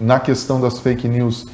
[0.00, 1.46] Na questão das fake news,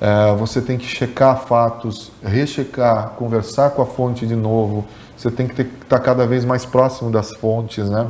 [0.00, 4.84] eh, você tem que checar fatos, rechecar, conversar com a fonte de novo.
[5.16, 8.06] Você tem que estar cada vez mais próximo das fontes, né?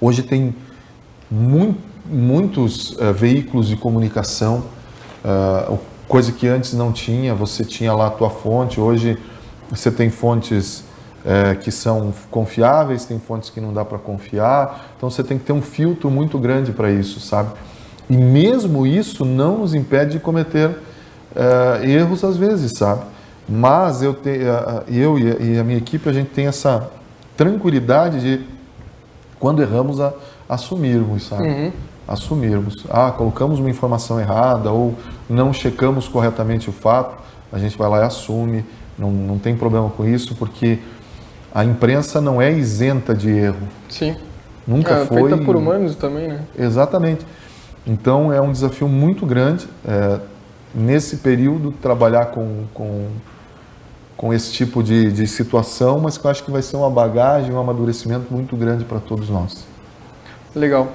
[0.00, 0.54] Hoje tem
[1.30, 1.74] mui-
[2.06, 4.64] muitos eh, veículos de comunicação,
[5.70, 7.34] o- coisa que antes não tinha.
[7.34, 8.80] Você tinha lá a tua fonte.
[8.80, 9.18] Hoje
[9.70, 10.84] você tem fontes
[11.24, 14.86] eh, que são confiáveis, tem fontes que não dá para confiar.
[14.96, 17.50] Então você tem que ter um filtro muito grande para isso, sabe?
[18.08, 20.76] E mesmo isso não nos impede de cometer
[21.36, 23.02] eh, erros às vezes, sabe?
[23.48, 24.40] Mas eu, te,
[24.88, 26.90] eu e a- minha equipe a gente tem essa
[27.36, 28.44] tranquilidade de
[29.38, 30.12] quando erramos, a,
[30.48, 31.46] assumirmos, sabe?
[32.06, 32.84] Assumirmos.
[32.90, 34.94] Ah, colocamos uma informação errada ou
[35.28, 37.16] não checamos corretamente o fato,
[37.52, 38.64] a gente vai lá e assume,
[38.98, 40.78] não, não tem problema com isso, porque
[41.54, 43.66] a imprensa não é isenta de erro.
[43.88, 44.16] Sim.
[44.66, 45.28] Nunca é, foi.
[45.28, 46.40] feita por humanos também, né?
[46.58, 47.26] Exatamente.
[47.86, 50.18] Então é um desafio muito grande é,
[50.74, 53.06] nesse período trabalhar com, com,
[54.16, 57.50] com esse tipo de, de situação, mas que eu acho que vai ser uma bagagem,
[57.52, 59.64] um amadurecimento muito grande para todos nós.
[60.54, 60.88] Legal.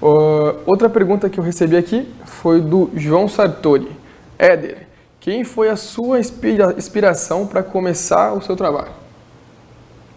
[0.00, 3.90] Ó, outra pergunta que eu recebi aqui foi do João Sartori.
[4.38, 4.86] Éder,
[5.20, 9.01] quem foi a sua inspira- inspiração para começar o seu trabalho?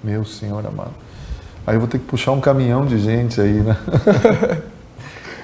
[0.05, 0.91] Meu senhor amado.
[1.65, 3.75] Aí eu vou ter que puxar um caminhão de gente aí, né?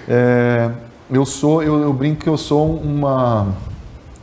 [0.08, 0.70] É,
[1.12, 3.50] eu sou, eu, eu brinco que eu sou uma,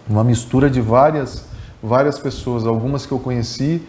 [0.09, 1.45] uma mistura de várias,
[1.82, 3.80] várias pessoas, algumas que eu conheci,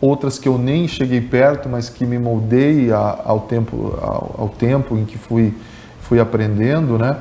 [0.00, 4.48] outras que eu nem cheguei perto, mas que me moldei a- ao tempo, ao, ao
[4.48, 5.52] tempo em que fui,
[6.00, 7.16] fui aprendendo, né?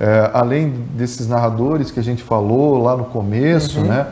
[0.00, 4.06] É, além desses narradores que a gente falou lá no começo, né?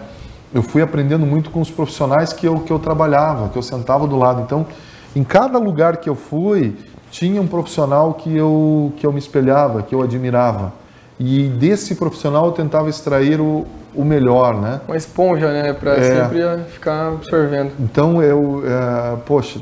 [0.55, 4.07] Eu fui aprendendo muito com os profissionais que eu, que eu trabalhava, que eu sentava
[4.07, 4.43] do lado.
[4.43, 4.67] Então,
[5.15, 6.77] em cada lugar que eu fui,
[7.11, 10.73] tinha um profissional que eu, que eu me espelhava, que eu admirava.
[11.19, 14.81] E desse profissional eu tentava extrair o, o melhor, né?
[14.87, 15.73] Uma esponja, né?
[15.73, 16.03] Para É.
[16.03, 17.73] sempre ficar absorvendo.
[17.81, 19.61] Então eu, é, poxa,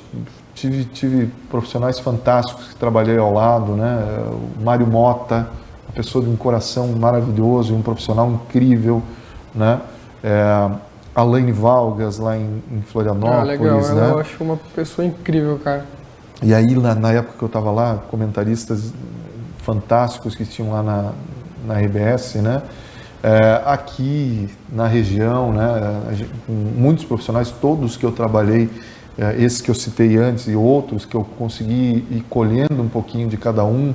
[0.54, 4.04] tive, tive profissionais fantásticos que trabalhei ao lado, né?
[4.60, 5.48] O Mário Mota,
[5.88, 9.02] uma pessoa de um coração maravilhoso, um profissional incrível,
[9.54, 9.80] né?
[10.26, 10.70] É,
[11.14, 13.78] Alaine Valgas lá em, em Ah, Florianópolis, legal.
[13.80, 14.10] Ela né?
[14.10, 15.84] eu acho uma pessoa incrível, cara.
[16.42, 18.92] E aí, na, na época que eu estava lá, comentaristas
[19.58, 21.12] fantásticos que tinham lá na,
[21.64, 22.60] na RBS, né?
[23.22, 28.68] É, aqui na região, né, gente- muitos profissionais, todos que eu trabalhei,
[29.18, 33.28] é, esses que eu citei antes e outros que eu consegui ir colhendo um pouquinho
[33.28, 33.94] de cada um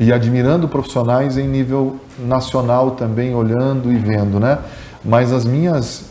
[0.00, 4.58] e admirando profissionais em nível nacional também, olhando e vendo, né?
[5.04, 6.04] Mas as minhas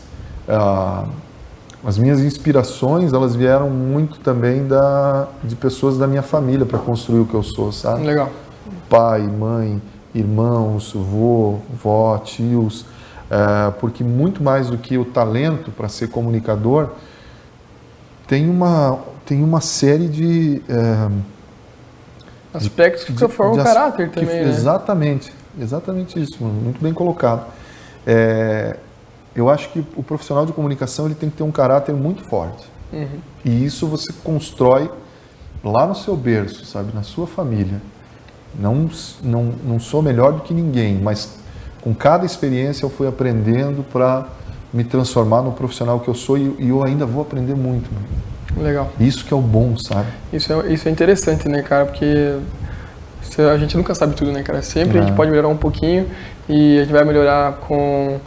[0.48, 1.04] ah,
[1.84, 7.20] as minhas inspirações elas vieram muito também da de pessoas da minha família para construir
[7.20, 8.04] o que eu sou, sabe?
[8.04, 8.30] Legal.
[8.88, 9.80] pai, mãe,
[10.14, 12.84] irmãos, vô, vó, tios,
[13.30, 16.90] eh, porque muito mais do que o talento para ser comunicador,
[18.28, 20.62] tem uma, tem uma série de.
[20.68, 21.08] eh,
[22.54, 24.50] Aspectos que formam o caráter que- também, né?
[24.50, 27.46] Exatamente, exatamente isso, mano, muito bem colocado.
[28.06, 28.76] É,
[29.34, 32.66] eu acho que o profissional de comunicação ele tem que ter um caráter muito forte.
[32.92, 33.20] Uhum.
[33.44, 34.90] E isso você constrói
[35.64, 37.80] lá no seu berço, sabe, na sua família.
[38.54, 38.90] Não,
[39.22, 41.36] não, não sou melhor do que ninguém, mas
[41.80, 44.26] com cada experiência eu fui aprendendo para
[44.72, 47.90] me transformar no profissional que eu sou e, e eu ainda vou aprender muito.
[48.56, 48.90] Legal.
[49.00, 50.08] Isso que é o bom, sabe?
[50.32, 51.86] Isso é, isso é interessante, né, cara?
[51.86, 52.36] Porque
[53.50, 54.62] a gente nunca sabe tudo, né, cara?
[54.62, 55.06] Sempre a É.
[55.06, 56.06] gente pode melhorar um pouquinho
[56.48, 58.18] e a gente vai melhorar com.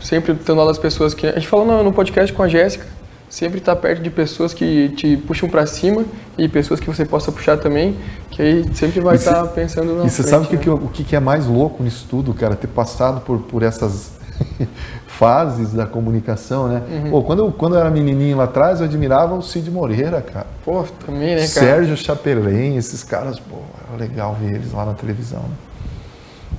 [0.00, 1.26] Sempre tendo lá das pessoas que.
[1.26, 2.86] A gente falou no, podcast com a Jéssica,
[3.28, 6.04] sempre estar perto de pessoas que te puxam pra cima
[6.38, 7.96] e pessoas que você possa puxar também,
[8.30, 10.74] que aí sempre vai estar pensando na E você frente, sabe o que, né?
[10.74, 12.56] o que é mais louco nisso tudo, cara?
[12.56, 14.12] Ter passado por, por essas
[15.06, 16.82] fases da comunicação, né?
[16.90, 17.10] Uhum.
[17.10, 20.46] Pô, quando, eu, quando eu era menininho lá atrás, eu admirava o Cid Moreira, cara.
[20.64, 21.46] Pô, também, né, cara?
[21.48, 23.56] Sérgio Chapelin, esses caras, pô,
[23.90, 25.40] era legal ver eles lá na televisão.
[25.40, 25.56] né?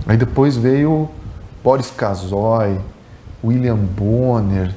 [0.07, 1.09] Aí depois veio
[1.63, 2.79] Boris Casoy,
[3.43, 4.73] William Bonner,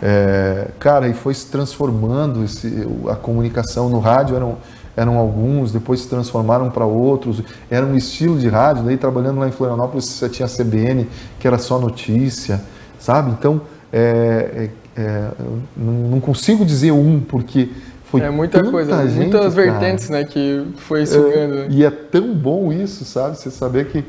[0.00, 4.56] é, cara, e foi se transformando esse, a comunicação no rádio eram
[4.96, 7.40] eram alguns, depois se transformaram para outros,
[7.70, 11.06] era um estilo de rádio, daí trabalhando lá em Florianópolis você tinha a CBN,
[11.38, 12.60] que era só notícia,
[12.98, 13.30] sabe?
[13.30, 13.60] Então,
[13.92, 15.28] é, é, é,
[15.76, 17.70] não consigo dizer um, porque
[18.10, 19.70] foi É muita coisa, gente, muitas cara.
[19.70, 21.54] vertentes, né, que foi sugando.
[21.54, 21.66] né?
[21.68, 23.36] É, e é tão bom isso, sabe?
[23.36, 24.04] Você saber que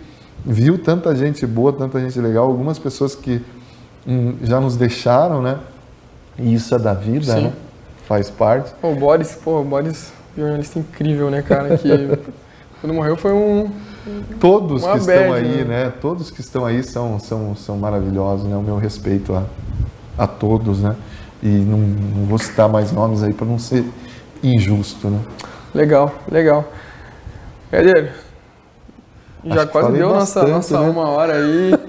[0.46, 3.42] viu tanta gente boa, tanta gente legal, algumas pessoas que
[4.08, 5.58] hum, já nos deixaram, né?
[6.38, 7.44] E isso é da vida, Sim.
[7.44, 7.54] né?
[8.08, 8.74] Faz parte.
[8.82, 11.78] O Boris, pô, o Boris, jornalista incrível, né, cara?
[11.78, 11.90] Que
[12.82, 13.70] quando morreu foi um.
[14.40, 15.86] Todos que estão bad, aí, né?
[15.86, 15.94] né?
[16.02, 18.56] Todos que estão aí são, são, são maravilhosos, né?
[18.56, 19.44] O meu respeito a,
[20.18, 20.96] a todos, né?
[21.42, 23.86] E não, não vou citar mais nomes aí para não ser
[24.44, 25.20] injusto, né?
[25.74, 26.66] Legal, legal.
[27.72, 28.14] Éder,
[29.46, 30.90] já Acho quase deu nossa, bastante, nossa né?
[30.90, 31.72] uma hora aí.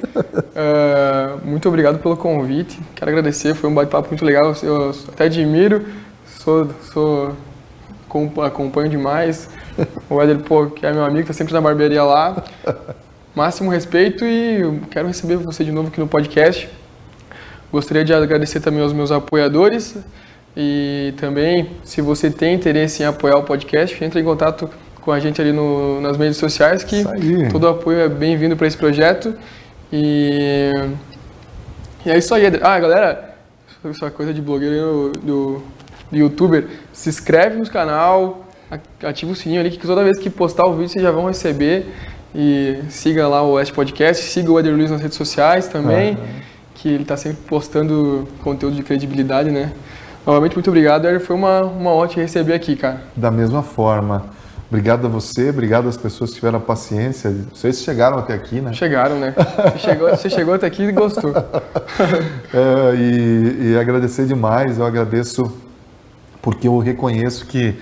[0.62, 2.78] É, muito obrigado pelo convite.
[2.94, 4.52] Quero agradecer, foi um bate-papo muito legal.
[4.62, 5.86] Eu até admiro,
[6.26, 7.32] sou, sou
[8.06, 9.48] acompa- acompanho demais.
[10.10, 12.42] O Éder, pô, que é meu amigo, tá sempre na barbearia lá.
[13.34, 16.68] Máximo respeito e quero receber você de novo aqui no podcast.
[17.72, 19.96] Gostaria de agradecer também aos meus apoiadores
[20.56, 24.68] e também, se você tem interesse em apoiar o podcast, entre em contato
[25.00, 27.04] com a gente ali no- nas mídias sociais, que
[27.50, 29.34] todo apoio é bem-vindo para esse projeto.
[29.92, 30.70] E,
[32.04, 32.44] e é isso aí.
[32.60, 33.34] Ah, galera,
[33.84, 35.62] essa coisa de blogueiro do,
[36.10, 38.46] do youtuber, se inscreve no canal,
[39.02, 41.86] ativa o sininho ali, que toda vez que postar o vídeo vocês já vão receber.
[42.34, 46.16] E siga lá o West Podcast, siga o Eder Luiz nas redes sociais também,
[46.80, 49.72] que ele está sempre postando conteúdo de credibilidade, né?
[50.26, 51.20] Novamente, muito obrigado, Eder.
[51.20, 53.02] Foi uma, uma te receber aqui, cara.
[53.14, 54.24] Da mesma forma.
[54.68, 57.34] Obrigado a você, obrigado às pessoas que tiveram a paciência.
[57.52, 58.72] Vocês chegaram até aqui, né?
[58.72, 59.34] Chegaram, né?
[59.36, 61.32] Você chegou, você chegou até aqui e gostou.
[62.52, 65.52] É, e, e agradecer demais, eu agradeço
[66.42, 67.78] porque eu reconheço que,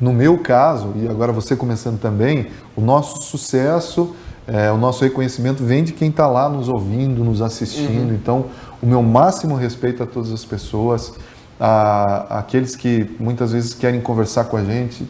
[0.00, 4.14] no meu caso, e agora você começando também, o nosso sucesso,
[4.52, 8.12] é, o nosso reconhecimento vem de quem está lá nos ouvindo, nos assistindo.
[8.12, 8.46] Então,
[8.82, 11.14] o meu máximo respeito a todas as pessoas,
[11.58, 15.08] a, aqueles que muitas vezes querem conversar com a gente,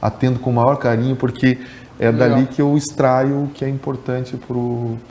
[0.00, 1.58] atendo com o maior carinho, porque
[2.00, 2.30] é Legal.
[2.30, 4.38] dali que eu extraio o que é importante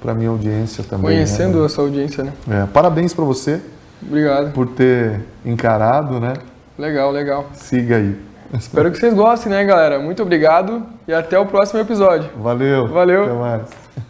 [0.01, 1.09] para a minha audiência também.
[1.09, 1.15] né?
[1.15, 2.33] Conhecendo a sua audiência, né?
[2.49, 3.61] É, parabéns para você
[4.01, 4.53] Obrigado.
[4.53, 6.33] por ter encarado, né?
[6.79, 7.45] Legal, legal.
[7.53, 8.17] Siga aí.
[8.53, 9.99] Espero que vocês gostem, né, galera?
[9.99, 12.29] Muito obrigado e até o próximo episódio.
[12.37, 12.87] Valeu.
[12.87, 13.23] Valeu.
[13.23, 14.06] Até mais.